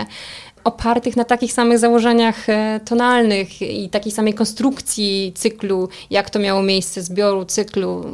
opartych 0.64 1.16
na 1.16 1.24
takich 1.24 1.52
samych 1.52 1.78
założeniach 1.78 2.48
e, 2.48 2.80
tonalnych 2.84 3.62
i 3.62 3.88
takiej 3.88 4.12
samej 4.12 4.34
konstrukcji 4.34 5.32
cyklu, 5.34 5.88
jak 6.10 6.30
to 6.30 6.38
miało 6.38 6.62
miejsce, 6.62 7.02
zbioru 7.02 7.44
cyklu. 7.44 8.04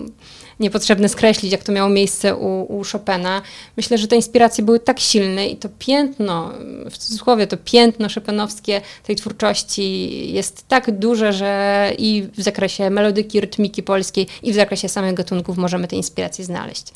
Niepotrzebne 0.61 1.09
skreślić, 1.09 1.53
jak 1.53 1.63
to 1.63 1.73
miało 1.73 1.91
miejsce 1.91 2.37
u, 2.37 2.79
u 2.79 2.83
Chopina. 2.93 3.43
Myślę, 3.77 3.99
że 3.99 4.09
te 4.09 4.17
inspiracje 4.17 4.65
były 4.65 4.81
tak 4.81 5.01
silne 5.01 5.47
i 5.49 5.57
to 5.57 5.69
piętno, 5.79 6.53
w 6.91 6.99
cudzysłowie 6.99 7.47
to 7.47 7.57
piętno 7.57 8.09
chopinowskie 8.15 8.81
tej 9.07 9.17
twórczości 9.17 10.33
jest 10.33 10.69
tak 10.69 10.99
duże, 10.99 11.33
że 11.33 11.93
i 11.99 12.29
w 12.37 12.43
zakresie 12.43 12.91
melodyki, 12.91 13.41
rytmiki 13.41 13.83
polskiej, 13.83 14.27
i 14.43 14.53
w 14.53 14.55
zakresie 14.55 14.89
samych 14.89 15.15
gatunków 15.15 15.57
możemy 15.57 15.89
te 15.89 15.97
inspiracje 15.97 16.45
znaleźć. 16.45 16.93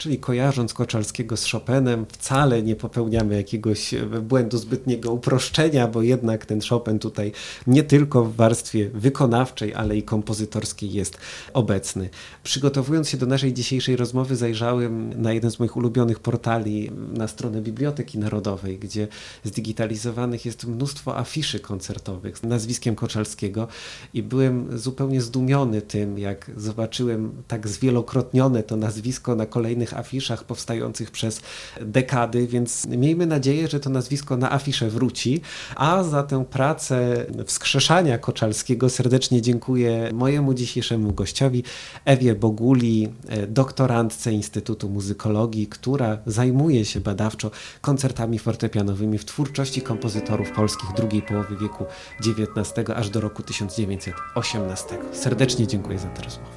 Czyli 0.00 0.18
kojarząc 0.18 0.74
Koczalskiego 0.74 1.36
z 1.36 1.50
Chopinem, 1.50 2.06
wcale 2.08 2.62
nie 2.62 2.76
popełniamy 2.76 3.36
jakiegoś 3.36 3.94
e, 3.94 4.06
błędu 4.06 4.58
zbytniego 4.58 5.12
uproszczenia, 5.12 5.88
bo 5.88 6.02
jednak 6.02 6.46
ten 6.46 6.60
Chopin 6.60 6.98
tutaj 6.98 7.32
nie 7.66 7.82
tylko 7.82 8.24
w 8.24 8.36
warstwie 8.36 8.90
wykonawczej, 8.94 9.74
ale 9.74 9.96
i 9.96 10.02
kompozytorskiej 10.02 10.92
jest 10.92 11.18
obecny. 11.52 12.10
Przygotowując 12.42 13.08
się 13.08 13.16
do 13.16 13.26
naszej 13.26 13.54
dzisiejszej 13.54 13.96
rozmowy, 13.96 14.36
zajrzałem 14.36 15.22
na 15.22 15.32
jeden 15.32 15.50
z 15.50 15.58
moich 15.58 15.76
ulubionych 15.76 16.20
portali, 16.20 16.90
na 17.12 17.28
stronę 17.28 17.62
Biblioteki 17.62 18.18
Narodowej, 18.18 18.78
gdzie 18.78 19.08
zdigitalizowanych 19.44 20.46
jest 20.46 20.66
mnóstwo 20.66 21.18
afiszy 21.18 21.60
koncertowych 21.60 22.38
z 22.38 22.42
nazwiskiem 22.42 22.94
Koczalskiego 22.94 23.68
i 24.14 24.22
byłem 24.22 24.78
zupełnie 24.78 25.20
zdumiony 25.20 25.82
tym, 25.82 26.18
jak 26.18 26.50
zobaczyłem 26.56 27.32
tak 27.48 27.68
zwielokrotnione 27.68 28.62
to 28.62 28.76
nazwisko 28.76 29.34
na 29.34 29.46
kolejnych 29.46 29.89
afiszach 29.94 30.44
powstających 30.44 31.10
przez 31.10 31.40
dekady, 31.80 32.46
więc 32.46 32.86
miejmy 32.86 33.26
nadzieję, 33.26 33.68
że 33.68 33.80
to 33.80 33.90
nazwisko 33.90 34.36
na 34.36 34.52
afisze 34.52 34.88
wróci. 34.90 35.40
A 35.76 36.02
za 36.02 36.22
tę 36.22 36.44
pracę 36.44 37.26
wskrzeszania 37.46 38.18
Koczalskiego 38.18 38.90
serdecznie 38.90 39.42
dziękuję 39.42 40.10
mojemu 40.12 40.54
dzisiejszemu 40.54 41.12
gościowi, 41.12 41.64
Ewie 42.04 42.34
Boguli, 42.34 43.08
doktorantce 43.48 44.32
Instytutu 44.32 44.88
Muzykologii, 44.88 45.66
która 45.66 46.18
zajmuje 46.26 46.84
się 46.84 47.00
badawczo 47.00 47.50
koncertami 47.80 48.38
fortepianowymi 48.38 49.18
w 49.18 49.24
twórczości 49.24 49.82
kompozytorów 49.82 50.50
polskich 50.50 50.92
drugiej 50.96 51.22
połowy 51.22 51.56
wieku 51.56 51.84
XIX 52.20 52.90
aż 52.96 53.10
do 53.10 53.20
roku 53.20 53.42
1918. 53.42 54.98
Serdecznie 55.12 55.66
dziękuję 55.66 55.98
za 55.98 56.08
tę 56.08 56.22
rozmowę. 56.22 56.50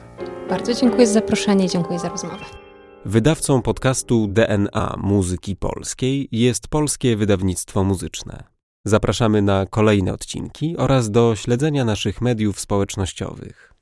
Bardzo 0.49 0.73
dziękuję 0.73 1.07
za 1.07 1.13
zaproszenie, 1.13 1.69
dziękuję 1.69 1.99
za 1.99 2.09
rozmowę. 2.09 2.62
Wydawcą 3.05 3.61
podcastu 3.61 4.27
DNA 4.27 4.95
Muzyki 4.97 5.55
Polskiej 5.55 6.27
jest 6.31 6.67
Polskie 6.67 7.17
Wydawnictwo 7.17 7.83
Muzyczne. 7.83 8.43
Zapraszamy 8.85 9.41
na 9.41 9.65
kolejne 9.65 10.13
odcinki 10.13 10.77
oraz 10.77 11.11
do 11.11 11.35
śledzenia 11.35 11.85
naszych 11.85 12.21
mediów 12.21 12.59
społecznościowych. 12.59 13.72